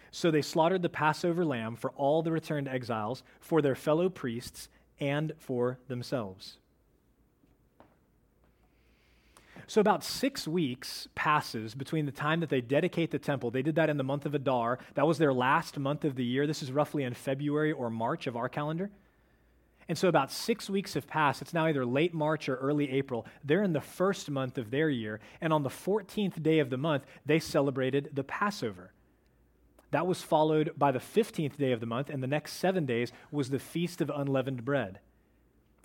So 0.09 0.31
they 0.31 0.41
slaughtered 0.41 0.81
the 0.81 0.89
Passover 0.89 1.45
lamb 1.45 1.75
for 1.75 1.91
all 1.91 2.23
the 2.23 2.31
returned 2.31 2.67
exiles, 2.67 3.21
for 3.39 3.61
their 3.61 3.75
fellow 3.75 4.09
priests, 4.09 4.67
and 4.99 5.33
for 5.37 5.77
themselves. 5.87 6.57
So, 9.71 9.79
about 9.79 10.03
six 10.03 10.49
weeks 10.49 11.07
passes 11.15 11.75
between 11.75 12.05
the 12.05 12.11
time 12.11 12.41
that 12.41 12.49
they 12.49 12.59
dedicate 12.59 13.09
the 13.09 13.17
temple. 13.17 13.51
They 13.51 13.61
did 13.61 13.75
that 13.75 13.89
in 13.89 13.95
the 13.95 14.03
month 14.03 14.25
of 14.25 14.35
Adar. 14.35 14.79
That 14.95 15.07
was 15.07 15.17
their 15.17 15.31
last 15.31 15.79
month 15.79 16.03
of 16.03 16.17
the 16.17 16.25
year. 16.25 16.45
This 16.45 16.61
is 16.61 16.73
roughly 16.73 17.03
in 17.03 17.13
February 17.13 17.71
or 17.71 17.89
March 17.89 18.27
of 18.27 18.35
our 18.35 18.49
calendar. 18.49 18.91
And 19.87 19.97
so, 19.97 20.09
about 20.09 20.29
six 20.29 20.69
weeks 20.69 20.95
have 20.95 21.07
passed. 21.07 21.41
It's 21.41 21.53
now 21.53 21.67
either 21.67 21.85
late 21.85 22.13
March 22.13 22.49
or 22.49 22.57
early 22.57 22.91
April. 22.91 23.25
They're 23.45 23.63
in 23.63 23.71
the 23.71 23.79
first 23.79 24.29
month 24.29 24.57
of 24.57 24.71
their 24.71 24.89
year. 24.89 25.21
And 25.39 25.53
on 25.53 25.63
the 25.63 25.69
14th 25.69 26.43
day 26.43 26.59
of 26.59 26.69
the 26.69 26.75
month, 26.75 27.05
they 27.25 27.39
celebrated 27.39 28.09
the 28.11 28.25
Passover. 28.25 28.91
That 29.91 30.05
was 30.05 30.21
followed 30.21 30.73
by 30.75 30.91
the 30.91 30.99
15th 30.99 31.55
day 31.55 31.71
of 31.71 31.79
the 31.79 31.85
month, 31.85 32.09
and 32.09 32.21
the 32.21 32.27
next 32.27 32.55
seven 32.55 32.85
days 32.85 33.13
was 33.31 33.49
the 33.49 33.57
Feast 33.57 34.01
of 34.01 34.11
Unleavened 34.13 34.65
Bread. 34.65 34.99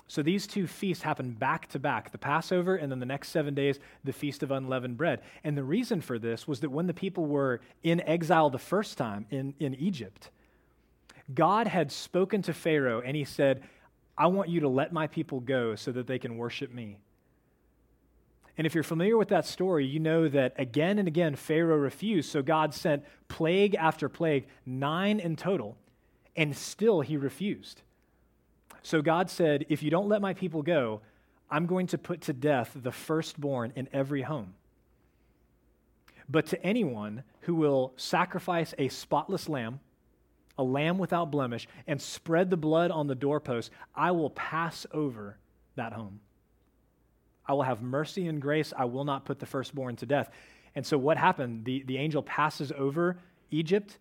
So 0.09 0.23
these 0.23 0.47
two 0.47 0.67
feasts 0.67 1.03
happen 1.03 1.33
back 1.33 1.69
to 1.71 1.79
back 1.79 2.13
the 2.13 2.19
Passover, 2.19 2.77
and 2.77 2.93
then 2.93 3.01
the 3.01 3.07
next 3.07 3.31
seven 3.31 3.55
days, 3.55 3.81
the 4.05 4.13
Feast 4.13 4.43
of 4.43 4.53
Unleavened 4.53 4.97
Bread. 4.97 5.21
And 5.43 5.57
the 5.57 5.65
reason 5.65 6.01
for 6.01 6.19
this 6.19 6.47
was 6.47 6.61
that 6.61 6.71
when 6.71 6.87
the 6.87 6.95
people 6.95 7.27
were 7.27 7.61
in 7.83 8.01
exile 8.03 8.49
the 8.49 8.59
first 8.59 8.97
time 8.97 9.27
in, 9.31 9.55
in 9.59 9.75
Egypt, 9.75 10.31
God 11.35 11.67
had 11.67 11.91
spoken 11.91 12.43
to 12.43 12.53
Pharaoh 12.53 13.03
and 13.05 13.17
he 13.17 13.25
said, 13.25 13.65
I 14.17 14.29
want 14.29 14.49
you 14.49 14.61
to 14.61 14.69
let 14.69 14.93
my 14.93 15.09
people 15.09 15.41
go 15.41 15.75
so 15.75 15.91
that 15.93 16.07
they 16.07 16.21
can 16.21 16.37
worship 16.37 16.73
me. 16.73 16.99
And 18.57 18.67
if 18.67 18.75
you're 18.75 18.85
familiar 18.85 19.19
with 19.19 19.29
that 19.29 19.45
story, 19.45 19.85
you 19.85 20.01
know 20.01 20.29
that 20.29 20.55
again 20.57 20.99
and 20.99 21.09
again 21.09 21.35
Pharaoh 21.35 21.77
refused. 21.77 22.31
So 22.31 22.43
God 22.43 22.73
sent 22.73 23.05
plague 23.29 23.75
after 23.75 24.09
plague, 24.09 24.47
nine 24.65 25.21
in 25.21 25.37
total, 25.37 25.77
and 26.37 26.57
still 26.57 27.01
he 27.03 27.17
refused. 27.17 27.83
So 28.87 29.03
God 29.03 29.31
said, 29.31 29.67
If 29.69 29.83
you 29.83 29.91
don't 29.91 30.09
let 30.09 30.23
my 30.23 30.33
people 30.33 30.63
go, 30.63 31.01
I'm 31.51 31.67
going 31.67 31.89
to 31.89 31.99
put 31.99 32.21
to 32.23 32.33
death 32.33 32.71
the 32.73 32.93
firstborn 32.93 33.73
in 33.75 33.89
every 33.93 34.23
home. 34.23 34.55
But 36.29 36.47
to 36.47 36.65
anyone 36.65 37.25
who 37.41 37.57
will 37.57 37.95
sacrifice 37.97 38.75
a 38.79 38.87
spotless 38.87 39.49
lamb, 39.49 39.81
a 40.57 40.63
lamb 40.63 40.99
without 40.99 41.33
blemish, 41.33 41.67
and 41.89 42.01
spread 42.01 42.49
the 42.49 42.57
blood 42.57 42.93
on 42.93 43.09
the 43.09 43.17
doorpost, 43.17 43.73
I 43.93 44.13
will 44.13 44.31
pass 44.31 44.87
over 44.93 45.37
that 45.75 45.93
home. 45.93 46.21
I 47.45 47.55
will 47.55 47.65
have 47.65 47.83
mercy 47.83 48.29
and 48.29 48.41
grace. 48.41 48.73
I 48.77 48.85
will 48.85 49.05
not 49.05 49.25
put 49.25 49.41
the 49.41 49.47
firstborn 49.47 49.97
to 49.97 50.07
death. 50.07 50.31
And 50.77 50.87
so, 50.87 50.97
what 50.97 51.17
happened? 51.17 51.65
The, 51.65 51.83
the 51.83 51.99
angel 51.99 52.23
passes 52.23 52.71
over 52.71 53.19
Egypt, 53.51 53.99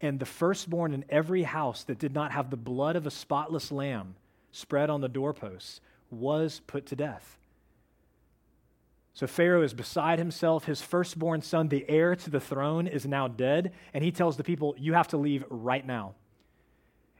and 0.00 0.20
the 0.20 0.26
firstborn 0.26 0.92
in 0.92 1.04
every 1.08 1.42
house 1.42 1.84
that 1.84 1.98
did 1.98 2.14
not 2.14 2.32
have 2.32 2.50
the 2.50 2.56
blood 2.56 2.96
of 2.96 3.06
a 3.06 3.10
spotless 3.10 3.72
lamb 3.72 4.14
spread 4.52 4.90
on 4.90 5.00
the 5.00 5.08
doorposts 5.08 5.80
was 6.10 6.60
put 6.66 6.86
to 6.86 6.96
death. 6.96 7.36
So 9.14 9.26
Pharaoh 9.26 9.62
is 9.62 9.74
beside 9.74 10.20
himself. 10.20 10.64
His 10.64 10.80
firstborn 10.80 11.42
son, 11.42 11.68
the 11.68 11.84
heir 11.88 12.14
to 12.14 12.30
the 12.30 12.38
throne, 12.38 12.86
is 12.86 13.04
now 13.04 13.26
dead. 13.26 13.72
And 13.92 14.04
he 14.04 14.12
tells 14.12 14.36
the 14.36 14.44
people, 14.44 14.76
You 14.78 14.92
have 14.92 15.08
to 15.08 15.16
leave 15.16 15.44
right 15.50 15.84
now. 15.84 16.14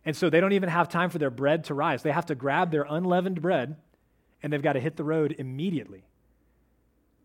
And 0.05 0.17
so 0.17 0.31
they 0.31 0.41
don't 0.41 0.53
even 0.53 0.69
have 0.69 0.88
time 0.88 1.11
for 1.11 1.19
their 1.19 1.31
bread 1.31 1.64
to 1.64 1.75
rise. 1.75 2.03
They 2.03 2.12
have 2.12 2.27
to 2.27 2.37
grab 2.37 2.71
their 2.71 2.87
unleavened 2.88 3.43
bread 3.43 3.77
and 4.43 4.53
they've 4.53 4.62
got 4.62 4.75
to 4.75 4.81
hit 4.81 4.97
the 4.97 5.05
road 5.05 5.35
immediately. 5.38 6.05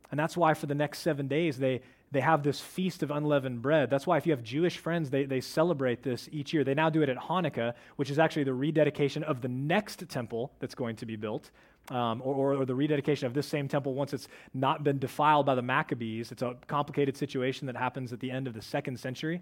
And 0.10 0.20
that's 0.20 0.36
why 0.36 0.54
for 0.54 0.66
the 0.66 0.76
next 0.76 1.00
seven 1.00 1.28
days, 1.28 1.58
they, 1.58 1.82
they 2.14 2.22
have 2.22 2.44
this 2.44 2.62
feast 2.62 3.02
of 3.02 3.10
unleavened 3.10 3.62
bread. 3.62 3.90
That's 3.90 4.06
why 4.06 4.18
if 4.18 4.28
you 4.28 4.32
have 4.32 4.44
Jewish 4.44 4.78
friends, 4.78 5.10
they, 5.10 5.26
they 5.26 5.42
celebrate 5.42 6.04
this 6.04 6.30
each 6.32 6.54
year. 6.54 6.64
They 6.64 6.76
now 6.76 6.90
do 6.90 7.02
it 7.02 7.10
at 7.10 7.18
Hanukkah, 7.18 7.74
which 7.96 8.12
is 8.12 8.20
actually 8.20 8.44
the 8.44 8.54
rededication 8.54 9.24
of 9.24 9.42
the 9.42 9.48
next 9.48 10.08
temple 10.08 10.52
that's 10.60 10.76
going 10.76 10.96
to 10.98 11.08
be 11.08 11.16
built, 11.16 11.50
um, 11.90 12.22
or, 12.24 12.54
or, 12.54 12.66
the 12.66 12.76
rededication 12.76 13.26
of 13.26 13.34
this 13.34 13.48
same 13.48 13.68
temple 13.68 13.96
once 13.96 14.14
it's 14.14 14.28
not 14.54 14.84
been 14.84 15.00
defiled 15.00 15.46
by 15.46 15.56
the 15.56 15.62
Maccabees. 15.62 16.32
It's 16.32 16.44
a 16.44 16.56
complicated 16.68 17.18
situation 17.18 17.66
that 17.66 17.76
happens 17.76 18.14
at 18.14 18.20
the 18.20 18.32
end 18.32 18.48
of 18.48 18.54
the 18.54 18.62
second 18.62 19.00
century. 19.00 19.42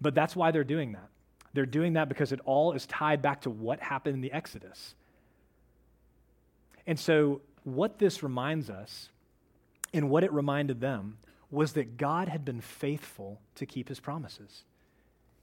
But 0.00 0.14
that's 0.14 0.36
why 0.36 0.50
they're 0.50 0.62
doing 0.62 0.92
that. 0.92 1.08
They're 1.54 1.66
doing 1.66 1.94
that 1.94 2.08
because 2.08 2.30
it 2.30 2.40
all 2.44 2.72
is 2.72 2.86
tied 2.86 3.22
back 3.22 3.40
to 3.40 3.50
what 3.50 3.80
happened 3.80 4.14
in 4.14 4.20
the 4.20 4.30
Exodus. 4.30 4.94
And 6.86 6.98
so, 6.98 7.40
what 7.64 7.98
this 7.98 8.22
reminds 8.22 8.70
us, 8.70 9.08
and 9.92 10.08
what 10.08 10.22
it 10.22 10.32
reminded 10.32 10.80
them, 10.80 11.18
was 11.50 11.72
that 11.72 11.96
God 11.96 12.28
had 12.28 12.44
been 12.44 12.60
faithful 12.60 13.40
to 13.56 13.66
keep 13.66 13.88
his 13.88 14.00
promises. 14.00 14.64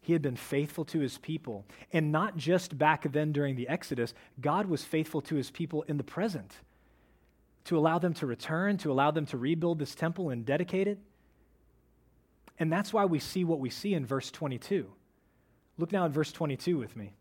He 0.01 0.13
had 0.13 0.21
been 0.21 0.37
faithful 0.37 0.85
to 0.85 0.99
his 0.99 1.17
people. 1.17 1.65
And 1.91 2.11
not 2.11 2.37
just 2.37 2.77
back 2.77 3.11
then 3.11 3.33
during 3.33 3.55
the 3.55 3.67
Exodus, 3.67 4.13
God 4.39 4.67
was 4.67 4.83
faithful 4.83 5.21
to 5.23 5.35
his 5.35 5.51
people 5.51 5.83
in 5.83 5.97
the 5.97 6.03
present 6.03 6.53
to 7.65 7.77
allow 7.77 7.99
them 7.99 8.13
to 8.13 8.25
return, 8.25 8.77
to 8.77 8.91
allow 8.91 9.11
them 9.11 9.25
to 9.25 9.37
rebuild 9.37 9.79
this 9.79 9.95
temple 9.95 10.29
and 10.29 10.45
dedicate 10.45 10.87
it. 10.87 10.99
And 12.57 12.71
that's 12.71 12.93
why 12.93 13.05
we 13.05 13.19
see 13.19 13.43
what 13.43 13.59
we 13.59 13.69
see 13.69 13.93
in 13.93 14.05
verse 14.05 14.31
22. 14.31 14.89
Look 15.77 15.91
now 15.91 16.05
at 16.05 16.11
verse 16.11 16.31
22 16.31 16.77
with 16.77 16.95
me 16.95 17.13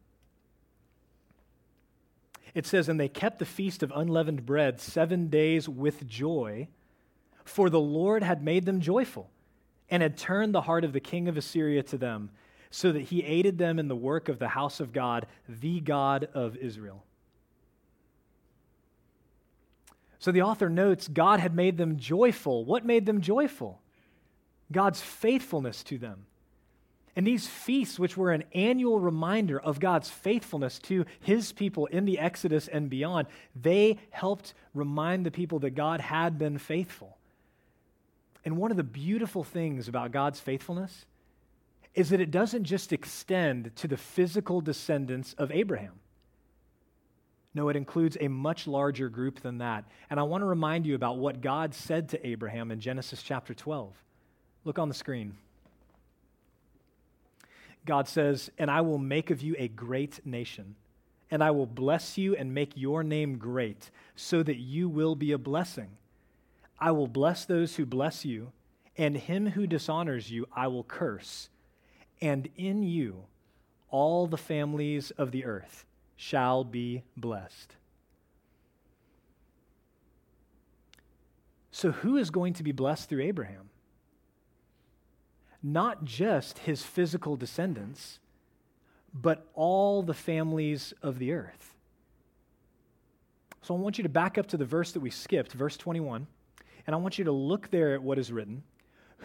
it 2.56 2.66
says, 2.66 2.88
And 2.88 2.98
they 2.98 3.08
kept 3.08 3.38
the 3.38 3.44
feast 3.44 3.82
of 3.82 3.92
unleavened 3.94 4.46
bread 4.46 4.80
seven 4.80 5.28
days 5.28 5.68
with 5.68 6.08
joy, 6.08 6.68
for 7.46 7.70
the 7.70 7.80
Lord 7.80 8.22
had 8.22 8.42
made 8.42 8.66
them 8.66 8.80
joyful, 8.80 9.30
and 9.88 10.02
had 10.02 10.18
turned 10.18 10.54
the 10.54 10.62
heart 10.62 10.84
of 10.84 10.92
the 10.92 11.00
king 11.00 11.28
of 11.28 11.36
Assyria 11.36 11.82
to 11.84 11.96
them, 11.96 12.30
so 12.70 12.92
that 12.92 13.02
he 13.02 13.22
aided 13.22 13.56
them 13.56 13.78
in 13.78 13.88
the 13.88 13.96
work 13.96 14.28
of 14.28 14.38
the 14.38 14.48
house 14.48 14.80
of 14.80 14.92
God, 14.92 15.26
the 15.48 15.80
God 15.80 16.28
of 16.34 16.56
Israel. 16.56 17.04
So 20.18 20.32
the 20.32 20.42
author 20.42 20.68
notes 20.68 21.08
God 21.08 21.40
had 21.40 21.54
made 21.54 21.78
them 21.78 21.98
joyful. 21.98 22.64
What 22.64 22.84
made 22.84 23.06
them 23.06 23.20
joyful? 23.20 23.80
God's 24.72 25.00
faithfulness 25.00 25.84
to 25.84 25.98
them. 25.98 26.26
And 27.14 27.26
these 27.26 27.46
feasts, 27.46 27.98
which 27.98 28.16
were 28.16 28.32
an 28.32 28.44
annual 28.52 28.98
reminder 29.00 29.58
of 29.58 29.80
God's 29.80 30.10
faithfulness 30.10 30.78
to 30.80 31.06
his 31.20 31.52
people 31.52 31.86
in 31.86 32.04
the 32.04 32.18
Exodus 32.18 32.68
and 32.68 32.90
beyond, 32.90 33.28
they 33.54 33.98
helped 34.10 34.52
remind 34.74 35.24
the 35.24 35.30
people 35.30 35.60
that 35.60 35.70
God 35.70 36.00
had 36.00 36.38
been 36.38 36.58
faithful. 36.58 37.15
And 38.46 38.56
one 38.56 38.70
of 38.70 38.76
the 38.76 38.84
beautiful 38.84 39.42
things 39.42 39.88
about 39.88 40.12
God's 40.12 40.38
faithfulness 40.38 41.04
is 41.96 42.10
that 42.10 42.20
it 42.20 42.30
doesn't 42.30 42.62
just 42.62 42.92
extend 42.92 43.74
to 43.74 43.88
the 43.88 43.96
physical 43.96 44.60
descendants 44.60 45.34
of 45.36 45.50
Abraham. 45.50 45.94
No, 47.54 47.68
it 47.68 47.74
includes 47.74 48.16
a 48.20 48.28
much 48.28 48.68
larger 48.68 49.08
group 49.08 49.40
than 49.40 49.58
that. 49.58 49.84
And 50.10 50.20
I 50.20 50.22
want 50.22 50.42
to 50.42 50.46
remind 50.46 50.86
you 50.86 50.94
about 50.94 51.18
what 51.18 51.40
God 51.40 51.74
said 51.74 52.10
to 52.10 52.24
Abraham 52.24 52.70
in 52.70 52.78
Genesis 52.78 53.20
chapter 53.20 53.52
12. 53.52 53.92
Look 54.64 54.78
on 54.78 54.88
the 54.88 54.94
screen. 54.94 55.36
God 57.84 58.06
says, 58.06 58.48
And 58.58 58.70
I 58.70 58.82
will 58.82 58.98
make 58.98 59.30
of 59.30 59.42
you 59.42 59.56
a 59.58 59.66
great 59.66 60.24
nation, 60.24 60.76
and 61.32 61.42
I 61.42 61.50
will 61.50 61.66
bless 61.66 62.16
you 62.16 62.36
and 62.36 62.54
make 62.54 62.76
your 62.76 63.02
name 63.02 63.38
great, 63.38 63.90
so 64.14 64.44
that 64.44 64.58
you 64.58 64.88
will 64.88 65.16
be 65.16 65.32
a 65.32 65.38
blessing. 65.38 65.88
I 66.78 66.90
will 66.90 67.06
bless 67.06 67.44
those 67.44 67.76
who 67.76 67.86
bless 67.86 68.24
you, 68.24 68.52
and 68.96 69.16
him 69.16 69.50
who 69.50 69.66
dishonors 69.66 70.30
you 70.30 70.46
I 70.54 70.68
will 70.68 70.84
curse. 70.84 71.48
And 72.20 72.48
in 72.56 72.82
you 72.82 73.24
all 73.88 74.26
the 74.26 74.38
families 74.38 75.10
of 75.12 75.30
the 75.30 75.44
earth 75.44 75.84
shall 76.16 76.64
be 76.64 77.02
blessed. 77.16 77.76
So, 81.70 81.92
who 81.92 82.16
is 82.16 82.30
going 82.30 82.54
to 82.54 82.62
be 82.62 82.72
blessed 82.72 83.08
through 83.08 83.22
Abraham? 83.22 83.68
not 85.66 86.04
just 86.04 86.60
his 86.60 86.82
physical 86.82 87.36
descendants, 87.36 88.20
but 89.12 89.48
all 89.54 90.02
the 90.02 90.14
families 90.14 90.94
of 91.02 91.18
the 91.18 91.32
earth. 91.32 91.74
So 93.62 93.74
I 93.74 93.78
want 93.78 93.98
you 93.98 94.02
to 94.02 94.08
back 94.08 94.38
up 94.38 94.46
to 94.48 94.56
the 94.56 94.64
verse 94.64 94.92
that 94.92 95.00
we 95.00 95.10
skipped, 95.10 95.52
verse 95.52 95.76
21, 95.76 96.28
and 96.86 96.94
I 96.94 96.98
want 96.98 97.18
you 97.18 97.24
to 97.24 97.32
look 97.32 97.70
there 97.70 97.94
at 97.94 98.02
what 98.02 98.18
is 98.18 98.32
written. 98.32 98.62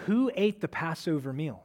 Who 0.06 0.32
ate 0.36 0.62
the 0.62 0.68
Passover 0.68 1.32
meal? 1.32 1.64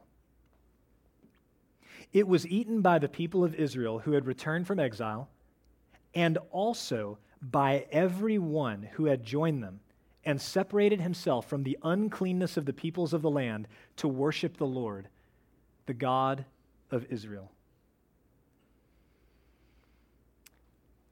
It 2.13 2.27
was 2.27 2.47
eaten 2.47 2.81
by 2.81 2.99
the 2.99 3.09
people 3.09 3.43
of 3.43 3.55
Israel 3.55 3.99
who 3.99 4.13
had 4.13 4.25
returned 4.25 4.67
from 4.67 4.79
exile, 4.79 5.27
and 6.13 6.37
also 6.51 7.17
by 7.41 7.85
everyone 7.91 8.89
who 8.93 9.05
had 9.05 9.23
joined 9.23 9.63
them 9.63 9.79
and 10.25 10.41
separated 10.41 10.99
himself 10.99 11.47
from 11.47 11.63
the 11.63 11.77
uncleanness 11.83 12.57
of 12.57 12.65
the 12.65 12.73
peoples 12.73 13.13
of 13.13 13.21
the 13.21 13.29
land 13.29 13.67
to 13.97 14.07
worship 14.07 14.57
the 14.57 14.65
Lord, 14.65 15.07
the 15.85 15.93
God 15.93 16.45
of 16.91 17.05
Israel. 17.09 17.51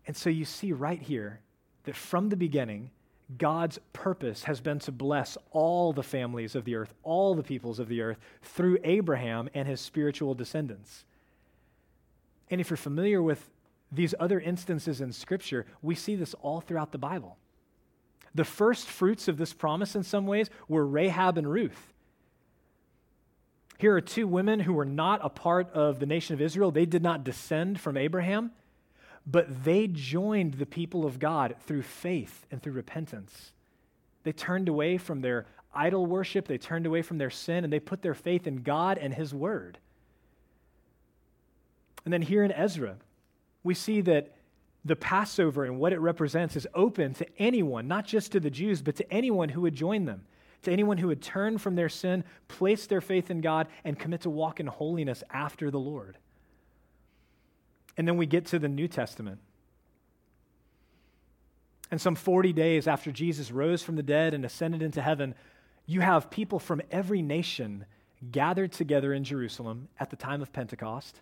And 0.07 0.15
so 0.15 0.29
you 0.29 0.45
see 0.45 0.71
right 0.71 1.01
here 1.01 1.39
that 1.85 1.95
from 1.95 2.29
the 2.29 2.35
beginning, 2.35 2.91
God's 3.37 3.79
purpose 3.91 4.43
has 4.43 4.61
been 4.61 4.79
to 4.79 4.91
bless 4.91 5.37
all 5.51 5.93
the 5.93 6.03
families 6.03 6.55
of 6.55 6.63
the 6.63 6.75
earth, 6.75 6.93
all 7.03 7.33
the 7.33 7.43
peoples 7.43 7.79
of 7.79 7.87
the 7.87 8.01
earth, 8.01 8.17
through 8.43 8.77
Abraham 8.83 9.49
and 9.53 9.67
his 9.67 9.81
spiritual 9.81 10.35
descendants. 10.35 11.05
And 12.49 12.61
if 12.61 12.69
you're 12.69 12.77
familiar 12.77 13.21
with 13.23 13.49
these 13.91 14.13
other 14.19 14.39
instances 14.39 15.01
in 15.01 15.11
Scripture, 15.11 15.65
we 15.81 15.95
see 15.95 16.15
this 16.15 16.35
all 16.35 16.61
throughout 16.61 16.91
the 16.91 16.97
Bible. 16.97 17.37
The 18.35 18.43
first 18.43 18.87
fruits 18.87 19.27
of 19.27 19.37
this 19.37 19.53
promise, 19.53 19.95
in 19.95 20.03
some 20.03 20.27
ways, 20.27 20.49
were 20.67 20.85
Rahab 20.85 21.37
and 21.37 21.49
Ruth. 21.49 21.93
Here 23.77 23.95
are 23.95 24.01
two 24.01 24.27
women 24.27 24.59
who 24.61 24.73
were 24.73 24.85
not 24.85 25.19
a 25.23 25.29
part 25.29 25.71
of 25.73 25.99
the 25.99 26.05
nation 26.05 26.33
of 26.33 26.41
Israel. 26.41 26.71
They 26.71 26.85
did 26.85 27.01
not 27.01 27.23
descend 27.23 27.79
from 27.79 27.97
Abraham, 27.97 28.51
but 29.27 29.63
they 29.63 29.87
joined 29.87 30.55
the 30.55 30.65
people 30.65 31.05
of 31.05 31.19
God 31.19 31.55
through 31.65 31.81
faith 31.81 32.45
and 32.51 32.61
through 32.61 32.73
repentance. 32.73 33.51
They 34.23 34.31
turned 34.31 34.69
away 34.69 34.97
from 34.97 35.21
their 35.21 35.45
idol 35.73 36.05
worship, 36.05 36.47
they 36.47 36.57
turned 36.57 36.85
away 36.85 37.01
from 37.01 37.17
their 37.17 37.29
sin, 37.29 37.63
and 37.63 37.73
they 37.73 37.79
put 37.79 38.01
their 38.01 38.13
faith 38.13 38.47
in 38.47 38.57
God 38.57 38.97
and 38.97 39.13
His 39.13 39.33
Word. 39.33 39.77
And 42.05 42.13
then 42.13 42.21
here 42.21 42.43
in 42.43 42.51
Ezra, 42.51 42.95
we 43.63 43.73
see 43.73 44.01
that 44.01 44.35
the 44.85 44.95
Passover 44.95 45.65
and 45.65 45.79
what 45.79 45.91
it 45.91 45.99
represents 45.99 46.55
is 46.55 46.67
open 46.75 47.15
to 47.15 47.27
anyone, 47.39 47.87
not 47.87 48.05
just 48.05 48.31
to 48.33 48.39
the 48.39 48.51
Jews, 48.51 48.83
but 48.83 48.95
to 48.97 49.11
anyone 49.11 49.49
who 49.49 49.61
would 49.61 49.75
join 49.75 50.05
them, 50.05 50.23
to 50.61 50.71
anyone 50.71 50.97
who 50.97 51.07
would 51.07 51.23
turn 51.23 51.57
from 51.57 51.75
their 51.75 51.89
sin, 51.89 52.23
place 52.47 52.85
their 52.85 53.01
faith 53.01 53.31
in 53.31 53.41
God, 53.41 53.67
and 53.83 53.97
commit 53.97 54.21
to 54.21 54.29
walk 54.29 54.59
in 54.59 54.67
holiness 54.67 55.23
after 55.31 55.71
the 55.71 55.79
Lord. 55.79 56.17
And 57.97 58.07
then 58.07 58.17
we 58.17 58.25
get 58.25 58.45
to 58.47 58.59
the 58.59 58.67
New 58.67 58.87
Testament. 58.87 59.39
And 61.91 62.01
some 62.01 62.15
40 62.15 62.51
days 62.53 62.87
after 62.87 63.11
Jesus 63.11 63.51
rose 63.51 63.83
from 63.83 63.95
the 63.95 64.03
dead 64.03 64.33
and 64.33 64.43
ascended 64.43 64.81
into 64.81 65.01
heaven, 65.01 65.35
you 65.85 66.01
have 66.01 66.29
people 66.29 66.59
from 66.59 66.81
every 66.91 67.21
nation 67.21 67.85
gathered 68.31 68.71
together 68.71 69.13
in 69.13 69.23
Jerusalem 69.23 69.87
at 69.99 70.09
the 70.09 70.15
time 70.15 70.41
of 70.41 70.51
Pentecost. 70.51 71.21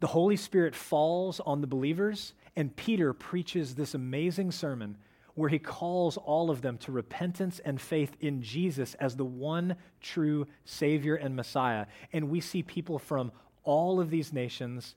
The 0.00 0.08
Holy 0.08 0.36
Spirit 0.36 0.74
falls 0.74 1.40
on 1.40 1.62
the 1.62 1.66
believers, 1.66 2.34
and 2.54 2.76
Peter 2.76 3.12
preaches 3.12 3.74
this 3.74 3.94
amazing 3.94 4.52
sermon 4.52 4.98
where 5.34 5.48
he 5.50 5.58
calls 5.58 6.16
all 6.16 6.50
of 6.50 6.62
them 6.62 6.78
to 6.78 6.92
repentance 6.92 7.60
and 7.64 7.80
faith 7.80 8.16
in 8.20 8.42
Jesus 8.42 8.94
as 8.94 9.16
the 9.16 9.24
one 9.24 9.76
true 10.00 10.46
Savior 10.64 11.14
and 11.14 11.36
Messiah. 11.36 11.86
And 12.12 12.30
we 12.30 12.40
see 12.40 12.62
people 12.62 12.98
from 12.98 13.32
all 13.62 14.00
of 14.00 14.10
these 14.10 14.32
nations, 14.32 14.94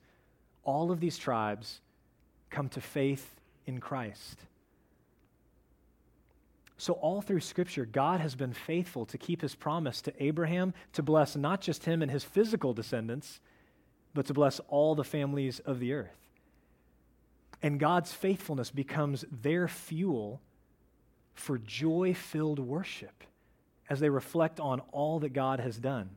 all 0.70 0.92
of 0.92 1.00
these 1.00 1.18
tribes, 1.18 1.82
come 2.50 2.70
to 2.70 2.82
faith 2.82 3.36
in 3.66 3.80
Christ. 3.80 4.40
So, 6.78 6.94
all 6.94 7.22
through 7.22 7.42
Scripture, 7.42 7.86
God 7.86 8.22
has 8.22 8.36
been 8.36 8.54
faithful 8.54 9.06
to 9.08 9.18
keep 9.18 9.42
his 9.42 9.56
promise 9.56 10.02
to 10.04 10.24
Abraham 10.24 10.74
to 10.94 11.04
bless 11.04 11.36
not 11.36 11.60
just 11.60 11.84
him 11.84 12.02
and 12.02 12.10
his 12.10 12.24
physical 12.24 12.74
descendants, 12.74 13.42
but 14.14 14.28
to 14.28 14.34
bless 14.34 14.60
all 14.70 14.96
the 14.96 15.04
families 15.04 15.60
of 15.60 15.80
the 15.80 15.94
earth. 15.94 16.16
And 17.62 17.80
God's 17.80 18.14
faithfulness 18.14 18.72
becomes 18.72 19.26
their 19.30 19.68
fuel 19.68 20.40
for 21.34 21.58
joy 21.58 22.14
filled 22.14 22.60
worship 22.60 23.24
as 23.90 24.00
they 24.00 24.10
reflect 24.10 24.60
on 24.60 24.82
all 24.92 25.20
that 25.20 25.34
God 25.34 25.60
has 25.60 25.78
done. 25.78 26.12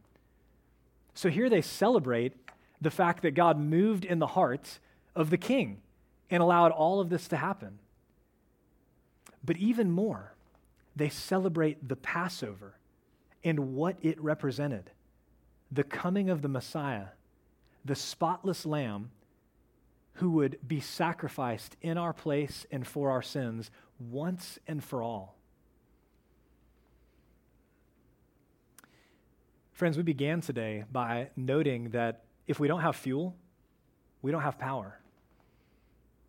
So 1.15 1.29
here 1.29 1.51
they 1.51 1.63
celebrate 1.63 2.35
the 2.83 2.91
fact 2.91 3.23
that 3.23 3.31
God 3.31 3.59
moved 3.59 4.05
in 4.05 4.19
the 4.19 4.27
heart 4.27 4.81
of 5.15 5.31
the 5.31 5.39
king 5.39 5.81
and 6.29 6.43
allowed 6.43 6.73
all 6.73 7.01
of 7.01 7.09
this 7.11 7.29
to 7.29 7.37
happen. 7.37 7.79
But 9.45 9.57
even 9.57 9.91
more, 9.91 10.35
they 10.97 11.09
celebrate 11.09 11.89
the 11.89 11.97
Passover 11.97 12.75
and 13.45 13.75
what 13.75 13.97
it 14.03 14.21
represented 14.21 14.91
the 15.71 15.85
coming 15.85 16.29
of 16.29 16.43
the 16.43 16.49
Messiah, 16.49 17.07
the 17.83 17.95
spotless 17.95 18.67
lamb 18.67 19.11
who 20.15 20.31
would 20.33 20.59
be 20.67 20.81
sacrificed 20.81 21.77
in 21.81 21.97
our 21.97 22.13
place 22.13 22.67
and 22.71 22.87
for 22.87 23.11
our 23.11 23.23
sins 23.23 23.71
once 23.99 24.59
and 24.67 24.85
for 24.85 25.03
all. 25.03 25.37
Friends, 29.73 29.97
we 29.97 30.03
began 30.03 30.43
today 30.43 30.85
by 30.93 31.31
noting 31.37 31.91
that 31.91 32.25
if 32.53 32.61
we 32.61 32.69
don't 32.69 32.83
have 32.83 32.95
fuel, 32.95 33.35
we 34.21 34.31
don't 34.31 34.43
have 34.43 34.59
power. 34.59 35.01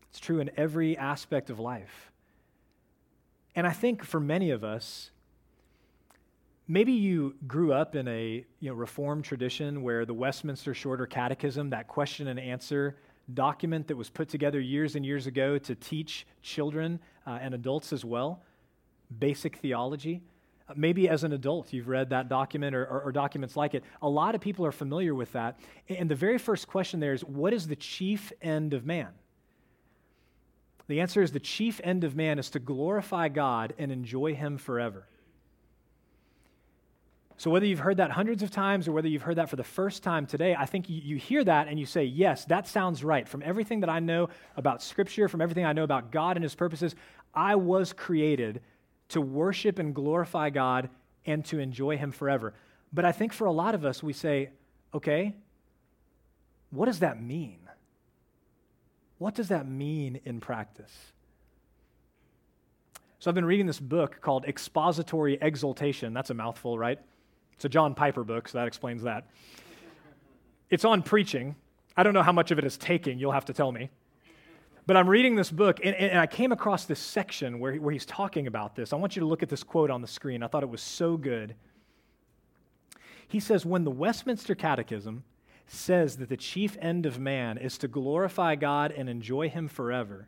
It's 0.10 0.20
true 0.20 0.40
in 0.40 0.50
every 0.58 0.98
aspect 0.98 1.50
of 1.50 1.60
life. 1.60 2.12
And 3.56 3.68
I 3.68 3.72
think 3.72 4.04
for 4.04 4.20
many 4.20 4.50
of 4.52 4.64
us, 4.64 5.12
maybe 6.68 6.94
you 6.94 7.36
grew 7.46 7.74
up 7.74 7.96
in 7.96 8.08
a 8.08 8.46
you 8.62 8.70
know, 8.70 8.74
Reformed 8.74 9.26
tradition 9.26 9.84
where 9.84 10.06
the 10.06 10.14
Westminster 10.14 10.74
Shorter 10.74 11.06
Catechism, 11.06 11.70
that 11.72 11.88
question 11.88 12.30
and 12.30 12.40
answer 12.40 12.96
document 13.34 13.88
that 13.90 13.98
was 13.98 14.10
put 14.10 14.30
together 14.30 14.62
years 14.62 14.96
and 14.96 15.06
years 15.06 15.28
ago 15.28 15.58
to 15.58 15.76
teach 15.76 16.26
children 16.42 17.00
uh, 17.28 17.40
and 17.42 17.54
adults 17.54 17.92
as 17.92 18.06
well, 18.06 18.42
basic 19.20 19.58
theology. 19.58 20.22
Maybe 20.76 21.10
as 21.10 21.23
an 21.23 21.34
adult, 21.34 21.73
you've 21.73 21.89
read 21.89 22.12
that 22.12 22.30
document 22.30 22.76
or, 22.76 22.86
or, 22.86 23.02
or, 23.02 23.12
documents 23.12 23.58
like 23.58 23.73
it. 23.73 23.84
A 24.02 24.08
lot 24.08 24.34
of 24.34 24.39
people 24.39 24.65
are 24.65 24.71
familiar 24.71 25.13
with 25.13 25.34
that. 25.34 25.60
And 25.89 26.10
the 26.10 26.15
very 26.15 26.38
first 26.38 26.67
question 26.67 27.02
there 27.02 27.13
is 27.13 27.23
what 27.23 27.54
is 27.54 27.67
the 27.67 27.76
chief 27.76 28.32
end 28.41 28.73
of 28.73 28.86
man? 28.86 29.10
The 30.88 31.02
answer 31.02 31.21
is 31.21 31.32
the 31.32 31.39
chief 31.39 31.82
end 31.84 32.04
of 32.04 32.15
man 32.15 32.39
is 32.39 32.49
to 32.52 32.60
glorify 32.60 33.28
God 33.28 33.73
and 33.78 33.91
enjoy 33.91 34.36
Him 34.36 34.58
forever. 34.58 35.06
So, 37.38 37.49
whether 37.49 37.65
you've 37.65 37.80
heard 37.80 37.97
that 37.97 38.12
hundreds 38.12 38.43
of 38.43 38.52
times 38.52 38.88
or 38.88 38.91
whether 38.91 39.08
you've 39.08 39.23
heard 39.23 39.38
that 39.38 39.49
for 39.49 39.56
the 39.56 39.63
first 39.63 40.04
time 40.04 40.26
today, 40.26 40.56
I 40.58 40.65
think 40.65 40.89
you, 40.89 41.02
you, 41.04 41.17
hear 41.17 41.43
that 41.43 41.67
and 41.67 41.80
you 41.80 41.86
say, 41.86 42.06
Yes, 42.06 42.45
that 42.45 42.67
sounds 42.67 43.04
right. 43.04 43.28
From 43.28 43.41
everything 43.43 43.82
that 43.82 43.89
I 43.89 43.99
know 43.99 44.30
about 44.56 44.82
Scripture, 44.82 45.28
from 45.28 45.41
everything 45.41 45.65
I 45.65 45.73
know 45.73 45.84
about 45.84 46.12
God 46.12 46.38
and 46.38 46.43
His 46.43 46.56
purposes, 46.56 46.95
I 47.34 47.56
was 47.56 47.91
created 47.91 48.62
to 49.10 49.22
worship 49.22 49.80
and 49.80 49.94
glorify 49.94 50.50
God 50.50 50.89
and 51.26 51.44
to 51.46 51.60
enjoy 51.60 51.98
Him 51.98 52.12
forever. 52.12 52.54
But 52.92 53.06
I 53.06 53.12
think 53.12 53.34
for 53.34 53.46
a 53.46 53.52
lot 53.52 53.76
of 53.76 53.86
us, 53.86 54.04
we 54.04 54.13
say, 54.13 54.50
Okay, 54.94 55.36
what 56.70 56.86
does 56.86 57.00
that 57.00 57.22
mean? 57.22 57.60
What 59.18 59.36
does 59.36 59.48
that 59.48 59.68
mean 59.68 60.20
in 60.26 60.39
practice? 60.39 60.92
So, 63.20 63.32
I've 63.32 63.36
been 63.36 63.46
reading 63.46 63.68
this 63.68 63.80
book 63.80 64.20
called 64.22 64.46
Expository 64.46 65.38
Exaltation. 65.42 66.13
That's 66.13 66.30
a 66.30 66.34
mouthful, 66.34 66.78
right? 66.78 67.00
It's 67.54 67.63
a 67.63 67.70
John 67.70 67.96
Piper 67.96 68.24
book, 68.24 68.50
so 68.50 68.58
that 68.58 68.68
explains 68.68 69.04
that. 69.04 69.28
It's 70.70 70.84
on 70.84 71.04
preaching. 71.04 71.56
I 71.96 72.04
don't 72.04 72.13
know 72.13 72.24
how 72.24 72.32
much 72.32 72.52
of 72.52 72.60
it 72.60 72.66
is 72.66 72.78
taking, 72.78 73.20
you'll 73.20 73.32
have 73.32 73.46
to 73.46 73.54
tell 73.54 73.72
me. 73.72 73.89
But 74.86 74.98
I'm 74.98 75.10
reading 75.10 75.36
this 75.36 75.50
book, 75.50 75.80
and, 75.84 75.96
and 75.96 76.19
I 76.19 76.28
came 76.28 76.52
across 76.52 76.86
this 76.86 77.00
section 77.00 77.60
where, 77.60 77.76
where 77.76 77.93
he's 77.93 78.06
talking 78.06 78.48
about 78.48 78.76
this. 78.76 78.91
I 78.91 78.98
want 78.98 79.15
you 79.15 79.22
to 79.22 79.26
look 79.26 79.41
at 79.41 79.50
this 79.50 79.63
quote 79.63 79.89
on 79.89 80.02
the 80.02 80.08
screen. 80.08 80.43
I 80.43 80.48
thought 80.48 80.63
it 80.63 80.69
was 80.69 80.82
so 80.82 81.15
good. 81.15 81.56
He 83.28 83.39
says, 83.39 83.65
When 83.65 83.86
the 83.86 83.91
Westminster 83.91 84.56
Catechism 84.56 85.24
says 85.67 86.17
that 86.17 86.28
the 86.28 86.38
chief 86.38 86.78
end 86.82 87.06
of 87.06 87.17
man 87.17 87.58
is 87.58 87.78
to 87.78 87.88
glorify 87.88 88.56
God 88.56 88.91
and 88.91 89.10
enjoy 89.10 89.50
Him 89.50 89.69
forever, 89.69 90.28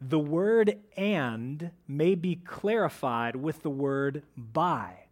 the 0.00 0.18
word 0.18 0.78
and 0.96 1.70
may 1.88 2.14
be 2.14 2.36
clarified 2.36 3.36
with 3.36 3.62
the 3.62 3.70
word 3.70 4.22
by. 4.36 5.06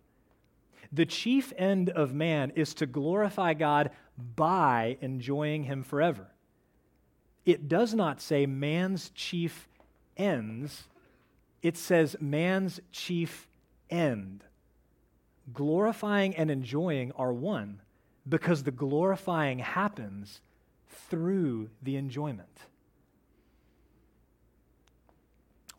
The 0.93 1.07
chief 1.07 1.53
end 1.57 1.89
of 1.89 2.13
man 2.13 2.53
is 2.55 2.75
to 2.75 2.87
glorify 2.87 3.55
God 3.55 3.91
by 4.37 4.99
enjoying 5.01 5.65
Him 5.65 5.83
forever. 5.83 6.34
It 7.45 7.69
does 7.69 7.95
not 7.95 8.21
say 8.21 8.47
man's 8.47 9.11
chief 9.11 9.69
ends, 10.17 10.85
it 11.63 11.77
says 11.77 12.17
man's 12.21 12.81
chief 12.93 13.49
end. 13.91 14.45
Glorifying 15.53 16.35
and 16.37 16.51
enjoying 16.51 17.13
are 17.13 17.33
one 17.33 17.81
because 18.27 18.63
the 18.63 18.71
glorifying 18.71 19.59
happens 19.59 20.41
through 20.89 21.69
the 21.83 21.97
enjoyment. 21.97 22.49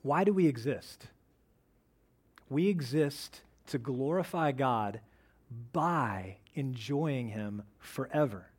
Why 0.04 0.24
do 0.24 0.34
we 0.34 0.46
exist? 0.46 1.08
We 2.48 2.68
exist 2.68 3.42
to 3.68 3.80
glorify 3.80 4.52
God 4.52 5.00
by 5.74 6.38
enjoying 6.54 7.30
Him 7.30 7.64
forever. 7.80 8.52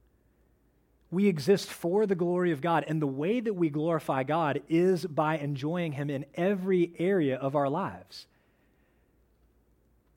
We 1.11 1.29
exist 1.29 1.71
for 1.71 2.07
the 2.07 2.15
glory 2.15 2.51
of 2.53 2.61
God, 2.61 2.85
and 2.89 3.01
the 3.01 3.07
way 3.07 3.41
that 3.41 3.55
we 3.55 3.71
glorify 3.71 4.25
God 4.25 4.63
is 4.69 5.05
by 5.07 5.39
enjoying 5.39 5.93
Him 5.93 6.11
in 6.11 6.27
every 6.35 6.93
area 6.99 7.37
of 7.37 7.55
our 7.55 7.69
lives. 7.69 8.27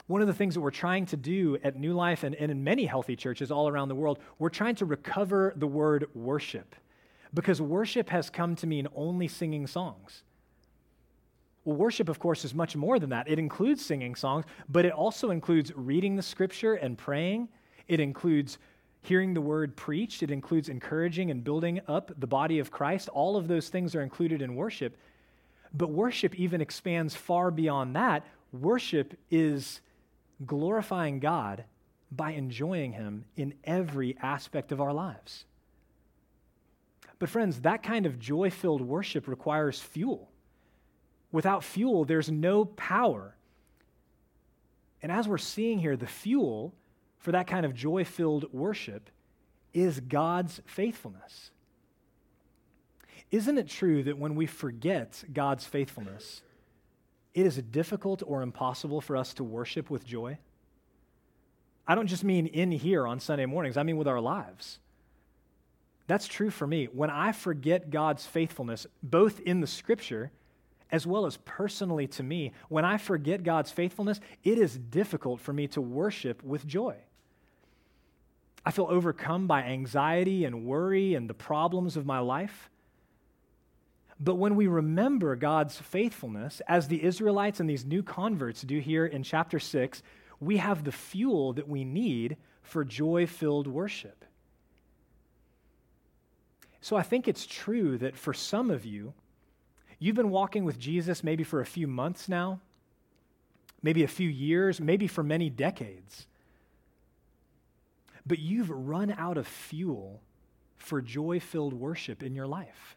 One 0.08 0.22
of 0.22 0.28
the 0.28 0.34
things 0.34 0.56
that 0.56 0.62
we're 0.62 0.72
trying 0.72 1.06
to 1.08 1.18
do 1.18 1.60
at 1.64 1.76
New 1.76 1.94
Life 1.94 2.24
and, 2.24 2.34
and 2.34 2.52
in 2.52 2.64
many 2.64 2.86
healthy 2.86 3.16
churches 3.16 3.52
all 3.52 3.68
around 3.68 3.90
the 3.90 3.96
world, 3.96 4.18
we're 4.40 4.50
trying 4.50 4.74
to 4.76 4.86
recover 4.86 5.54
the 5.56 5.68
word 5.68 6.10
worship 6.16 6.76
because 7.34 7.62
worship 7.62 8.10
has 8.10 8.32
come 8.32 8.56
to 8.56 8.66
mean 8.66 8.88
only 8.96 9.28
singing 9.28 9.68
songs. 9.68 10.24
Well, 11.64 11.76
worship, 11.76 12.10
of 12.10 12.18
course, 12.18 12.44
is 12.44 12.56
much 12.56 12.76
more 12.76 12.98
than 12.98 13.12
that. 13.12 13.30
It 13.30 13.38
includes 13.38 13.86
singing 13.86 14.16
songs, 14.16 14.46
but 14.68 14.86
it 14.86 14.94
also 14.94 15.30
includes 15.30 15.72
reading 15.76 16.16
the 16.16 16.24
scripture 16.24 16.74
and 16.74 16.98
praying. 16.98 17.50
It 17.88 18.00
includes 18.00 18.58
hearing 19.02 19.34
the 19.34 19.42
word 19.42 19.76
preached. 19.76 20.24
It 20.24 20.32
includes 20.32 20.70
encouraging 20.70 21.32
and 21.32 21.44
building 21.44 21.82
up 21.88 22.12
the 22.18 22.28
body 22.28 22.60
of 22.60 22.72
Christ. 22.72 23.10
All 23.10 23.38
of 23.38 23.48
those 23.48 23.70
things 23.70 23.96
are 23.96 24.02
included 24.02 24.42
in 24.42 24.56
worship. 24.56 24.98
But 25.74 25.92
worship 25.92 26.36
even 26.36 26.62
expands 26.62 27.16
far 27.16 27.52
beyond 27.52 27.96
that. 27.96 28.26
Worship 28.52 29.18
is 29.30 29.82
glorifying 30.46 31.20
God 31.20 31.64
by 32.12 32.32
enjoying 32.32 32.94
Him 32.94 33.26
in 33.36 33.54
every 33.64 34.18
aspect 34.22 34.72
of 34.72 34.82
our 34.82 34.94
lives. 34.94 35.46
But, 37.20 37.30
friends, 37.30 37.62
that 37.62 37.84
kind 37.84 38.06
of 38.06 38.18
joy 38.18 38.50
filled 38.50 38.82
worship 38.82 39.28
requires 39.28 39.80
fuel. 39.80 40.32
Without 41.32 41.64
fuel, 41.64 42.06
there's 42.06 42.32
no 42.32 42.66
power. 42.66 43.36
And 45.02 45.12
as 45.12 45.28
we're 45.28 45.38
seeing 45.38 45.80
here, 45.80 45.96
the 45.96 46.08
fuel 46.08 46.74
for 47.20 47.32
that 47.34 47.48
kind 47.48 47.66
of 47.66 47.76
joy 47.76 48.04
filled 48.04 48.52
worship 48.54 49.10
is 49.74 50.00
God's 50.00 50.62
faithfulness. 50.66 51.52
Isn't 53.32 53.58
it 53.58 53.68
true 53.68 54.02
that 54.04 54.18
when 54.18 54.36
we 54.36 54.48
forget 54.48 55.24
God's 55.32 55.66
faithfulness, 55.66 56.42
it 57.36 57.46
is 57.46 57.58
difficult 57.58 58.24
or 58.26 58.42
impossible 58.42 59.02
for 59.02 59.16
us 59.16 59.34
to 59.36 59.44
worship 59.44 59.90
with 59.90 60.06
joy? 60.06 60.40
I 61.88 61.96
don't 61.96 62.08
just 62.08 62.24
mean 62.24 62.48
in 62.48 62.72
here 62.72 63.06
on 63.06 63.20
Sunday 63.20 63.46
mornings, 63.46 63.78
I 63.78 63.84
mean 63.84 63.98
with 63.98 64.08
our 64.08 64.22
lives. 64.22 64.80
That's 66.08 66.28
true 66.28 66.50
for 66.50 66.66
me. 66.66 66.86
When 66.86 67.12
I 67.12 67.34
forget 67.34 67.92
God's 67.92 68.26
faithfulness, 68.26 68.88
both 69.04 69.40
in 69.42 69.62
the 69.62 69.68
scripture 69.68 70.32
as 70.92 71.06
well 71.06 71.28
as 71.28 71.38
personally 71.38 72.08
to 72.08 72.24
me, 72.24 72.52
when 72.68 72.84
I 72.84 72.98
forget 72.98 73.44
God's 73.44 73.70
faithfulness, 73.70 74.20
it 74.44 74.58
is 74.58 74.76
difficult 74.76 75.40
for 75.40 75.54
me 75.54 75.68
to 75.68 75.82
worship 75.82 76.44
with 76.44 76.66
joy. 76.66 76.96
I 78.66 78.72
feel 78.72 78.88
overcome 78.90 79.48
by 79.48 79.64
anxiety 79.64 80.46
and 80.46 80.66
worry 80.66 81.16
and 81.16 81.30
the 81.30 81.34
problems 81.34 81.98
of 81.98 82.06
my 82.06 82.20
life. 82.20 82.70
But 84.20 84.36
when 84.36 84.56
we 84.56 84.68
remember 84.68 85.36
God's 85.36 85.78
faithfulness, 85.78 86.62
as 86.68 86.88
the 86.88 87.04
Israelites 87.04 87.60
and 87.60 87.70
these 87.70 87.86
new 87.86 88.04
converts 88.04 88.62
do 88.62 88.80
here 88.80 89.06
in 89.06 89.24
chapter 89.24 89.60
6, 89.60 90.04
we 90.42 90.58
have 90.58 90.84
the 90.84 90.92
fuel 90.92 91.54
that 91.54 91.70
we 91.70 91.86
need 91.86 92.38
for 92.62 92.84
joy 92.84 93.26
filled 93.28 93.68
worship. 93.68 94.26
So 96.82 96.96
I 96.96 97.04
think 97.04 97.28
it's 97.28 97.46
true 97.46 97.98
that 97.98 98.18
for 98.18 98.34
some 98.34 98.72
of 98.72 98.86
you, 98.86 99.14
you've 100.00 100.16
been 100.16 100.30
walking 100.30 100.66
with 100.66 100.80
Jesus 100.80 101.24
maybe 101.24 101.44
for 101.44 101.62
a 101.62 101.66
few 101.66 101.88
months 101.88 102.30
now, 102.30 102.60
maybe 103.82 104.04
a 104.04 104.08
few 104.08 104.30
years, 104.30 104.80
maybe 104.80 105.08
for 105.08 105.24
many 105.24 105.50
decades. 105.50 106.28
But 108.30 108.38
you've 108.38 108.70
run 108.70 109.12
out 109.18 109.38
of 109.38 109.48
fuel 109.48 110.22
for 110.78 111.02
joy 111.02 111.40
filled 111.40 111.74
worship 111.74 112.22
in 112.22 112.36
your 112.36 112.46
life. 112.46 112.96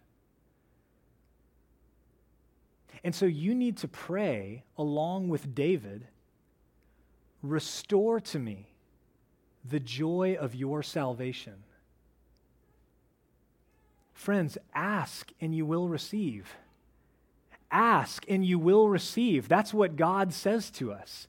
And 3.03 3.15
so 3.15 3.25
you 3.25 3.55
need 3.55 3.79
to 3.79 3.89
pray 3.89 4.63
along 4.77 5.29
with 5.29 5.55
David 5.55 6.07
Restore 7.43 8.21
to 8.21 8.39
me 8.39 8.69
the 9.69 9.81
joy 9.81 10.37
of 10.39 10.55
your 10.55 10.83
salvation. 10.83 11.65
Friends, 14.13 14.59
ask 14.75 15.33
and 15.41 15.55
you 15.55 15.65
will 15.67 15.89
receive. 15.89 16.55
Ask 17.71 18.25
and 18.29 18.45
you 18.45 18.59
will 18.59 18.89
receive. 18.89 19.49
That's 19.49 19.75
what 19.75 19.97
God 19.97 20.33
says 20.33 20.71
to 20.73 20.93
us. 20.93 21.27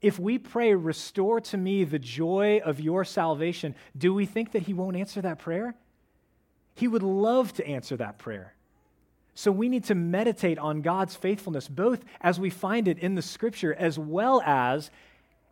If 0.00 0.18
we 0.18 0.38
pray, 0.38 0.74
Restore 0.74 1.40
to 1.40 1.56
me 1.56 1.84
the 1.84 1.98
joy 1.98 2.60
of 2.64 2.80
your 2.80 3.04
salvation, 3.04 3.74
do 3.96 4.14
we 4.14 4.26
think 4.26 4.52
that 4.52 4.62
He 4.62 4.72
won't 4.72 4.96
answer 4.96 5.20
that 5.22 5.38
prayer? 5.38 5.74
He 6.74 6.86
would 6.86 7.02
love 7.02 7.52
to 7.54 7.66
answer 7.66 7.96
that 7.96 8.18
prayer. 8.18 8.54
So 9.34 9.52
we 9.52 9.68
need 9.68 9.84
to 9.84 9.94
meditate 9.94 10.58
on 10.58 10.82
God's 10.82 11.14
faithfulness, 11.14 11.68
both 11.68 12.04
as 12.20 12.40
we 12.40 12.50
find 12.50 12.88
it 12.88 12.98
in 12.98 13.14
the 13.14 13.22
scripture, 13.22 13.74
as 13.74 13.98
well 13.98 14.40
as 14.44 14.90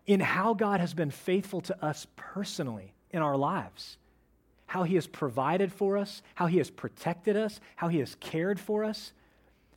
in 0.06 0.20
how 0.20 0.54
God 0.54 0.80
has 0.80 0.94
been 0.94 1.10
faithful 1.10 1.60
to 1.62 1.84
us 1.84 2.06
personally 2.16 2.94
in 3.10 3.22
our 3.22 3.36
lives, 3.36 3.98
how 4.66 4.84
He 4.84 4.94
has 4.94 5.06
provided 5.06 5.72
for 5.72 5.96
us, 5.96 6.22
how 6.34 6.46
He 6.46 6.58
has 6.58 6.70
protected 6.70 7.36
us, 7.36 7.60
how 7.76 7.88
He 7.88 7.98
has 7.98 8.16
cared 8.16 8.60
for 8.60 8.84
us. 8.84 9.12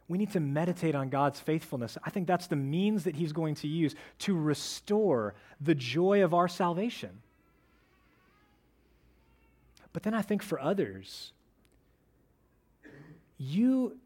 We 0.09 0.17
need 0.17 0.31
to 0.33 0.39
meditate 0.39 0.95
on 0.95 1.09
God's 1.09 1.39
faithfulness. 1.39 1.97
I 2.03 2.09
think 2.09 2.27
that's 2.27 2.47
the 2.47 2.55
means 2.55 3.05
that 3.05 3.15
He's 3.15 3.31
going 3.31 3.55
to 3.55 3.67
use 3.67 3.95
to 4.19 4.35
restore 4.35 5.35
the 5.61 5.75
joy 5.75 6.23
of 6.23 6.33
our 6.33 6.47
salvation. 6.47 7.21
But 9.93 10.03
then 10.03 10.15
I 10.15 10.23
think 10.23 10.41
for 10.41 10.59
others, 10.59 11.31
you 13.37 13.97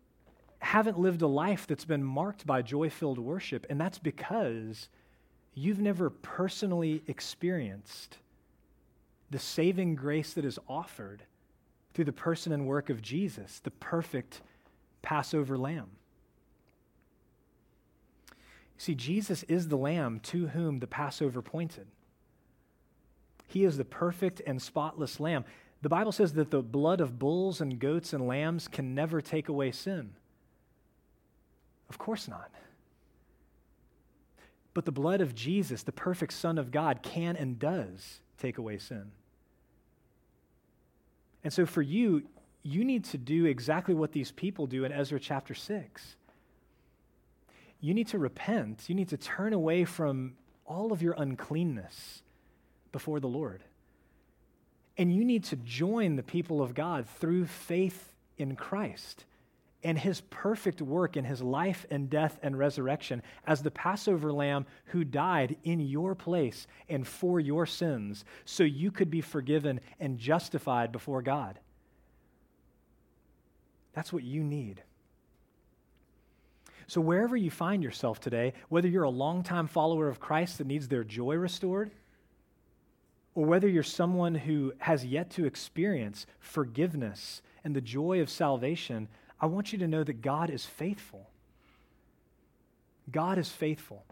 haven't 0.59 0.99
lived 0.99 1.21
a 1.21 1.27
life 1.27 1.67
that's 1.67 1.85
been 1.85 2.03
marked 2.03 2.45
by 2.45 2.61
joy 2.61 2.89
filled 2.89 3.19
worship, 3.19 3.65
and 3.69 3.79
that's 3.79 3.99
because 3.99 4.89
you've 5.53 5.79
never 5.79 6.09
personally 6.09 7.01
experienced 7.07 8.17
the 9.29 9.39
saving 9.39 9.95
grace 9.95 10.33
that 10.33 10.45
is 10.45 10.59
offered 10.67 11.23
through 11.93 12.05
the 12.05 12.13
person 12.13 12.51
and 12.51 12.67
work 12.67 12.89
of 12.89 13.01
Jesus, 13.01 13.59
the 13.63 13.71
perfect 13.71 14.41
Passover 15.03 15.55
lamb. 15.55 15.91
See, 18.77 18.95
Jesus 18.95 19.43
is 19.43 19.67
the 19.67 19.77
lamb 19.77 20.19
to 20.23 20.47
whom 20.47 20.79
the 20.79 20.87
Passover 20.87 21.43
pointed. 21.43 21.85
He 23.47 23.63
is 23.63 23.77
the 23.77 23.85
perfect 23.85 24.41
and 24.47 24.59
spotless 24.59 25.19
lamb. 25.19 25.45
The 25.83 25.89
Bible 25.89 26.11
says 26.11 26.33
that 26.33 26.49
the 26.49 26.63
blood 26.63 26.99
of 26.99 27.19
bulls 27.19 27.61
and 27.61 27.77
goats 27.77 28.13
and 28.13 28.27
lambs 28.27 28.67
can 28.67 28.95
never 28.95 29.21
take 29.21 29.47
away 29.47 29.71
sin. 29.71 30.13
Of 31.89 31.97
course 31.99 32.27
not. 32.27 32.49
But 34.73 34.85
the 34.85 34.91
blood 34.91 35.21
of 35.21 35.35
Jesus, 35.35 35.83
the 35.83 35.91
perfect 35.91 36.33
Son 36.33 36.57
of 36.57 36.71
God, 36.71 37.03
can 37.03 37.35
and 37.35 37.59
does 37.59 38.21
take 38.39 38.57
away 38.57 38.79
sin. 38.79 39.11
And 41.43 41.53
so 41.53 41.65
for 41.65 41.81
you, 41.81 42.23
you 42.63 42.85
need 42.85 43.03
to 43.05 43.17
do 43.17 43.45
exactly 43.45 43.93
what 43.93 44.13
these 44.13 44.31
people 44.31 44.67
do 44.67 44.85
in 44.85 44.91
Ezra 44.91 45.19
chapter 45.19 45.53
6. 45.53 46.15
You 47.81 47.93
need 47.93 48.07
to 48.07 48.17
repent. 48.17 48.85
You 48.87 48.95
need 48.95 49.09
to 49.09 49.17
turn 49.17 49.51
away 49.51 49.83
from 49.83 50.33
all 50.65 50.93
of 50.93 51.01
your 51.01 51.13
uncleanness 51.17 52.23
before 52.93 53.19
the 53.19 53.27
Lord. 53.27 53.61
And 54.97 55.13
you 55.13 55.25
need 55.25 55.43
to 55.45 55.57
join 55.57 56.15
the 56.15 56.23
people 56.23 56.61
of 56.61 56.73
God 56.73 57.05
through 57.19 57.45
faith 57.45 58.13
in 58.37 58.55
Christ 58.55 59.25
and 59.83 59.99
his 59.99 60.21
perfect 60.21 60.81
work 60.81 61.17
in 61.17 61.25
his 61.25 61.41
life 61.41 61.85
and 61.91 62.09
death 62.09 62.39
and 62.41 62.57
resurrection 62.57 63.21
as 63.45 63.61
the 63.61 63.71
Passover 63.71 64.31
lamb 64.31 64.65
who 64.85 65.03
died 65.03 65.57
in 65.63 65.81
your 65.81 66.15
place 66.15 66.67
and 66.87 67.05
for 67.05 67.39
your 67.41 67.65
sins 67.65 68.23
so 68.45 68.63
you 68.63 68.91
could 68.91 69.11
be 69.11 69.19
forgiven 69.19 69.81
and 69.99 70.17
justified 70.17 70.93
before 70.93 71.21
God. 71.21 71.59
That's 73.93 74.11
what 74.11 74.23
you 74.23 74.43
need. 74.43 74.83
So, 76.87 76.99
wherever 76.99 77.37
you 77.37 77.49
find 77.49 77.83
yourself 77.83 78.19
today, 78.19 78.53
whether 78.69 78.87
you're 78.87 79.03
a 79.03 79.09
longtime 79.09 79.67
follower 79.67 80.09
of 80.09 80.19
Christ 80.19 80.57
that 80.57 80.67
needs 80.67 80.87
their 80.87 81.03
joy 81.03 81.35
restored, 81.35 81.91
or 83.35 83.45
whether 83.45 83.67
you're 83.67 83.83
someone 83.83 84.35
who 84.35 84.73
has 84.79 85.05
yet 85.05 85.29
to 85.31 85.45
experience 85.45 86.25
forgiveness 86.39 87.41
and 87.63 87.75
the 87.75 87.81
joy 87.81 88.21
of 88.21 88.29
salvation, 88.29 89.07
I 89.39 89.45
want 89.47 89.73
you 89.73 89.79
to 89.79 89.87
know 89.87 90.03
that 90.03 90.21
God 90.21 90.49
is 90.49 90.65
faithful. 90.65 91.29
God 93.11 93.37
is 93.37 93.49
faithful, 93.49 94.05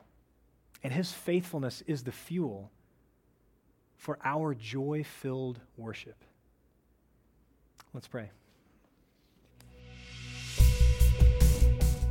and 0.84 0.92
his 0.92 1.12
faithfulness 1.12 1.84
is 1.88 2.04
the 2.04 2.12
fuel 2.12 2.72
for 3.98 4.18
our 4.24 4.56
joy 4.56 5.04
filled 5.04 5.60
worship. 5.78 6.18
Let's 7.94 8.08
pray. 8.08 8.32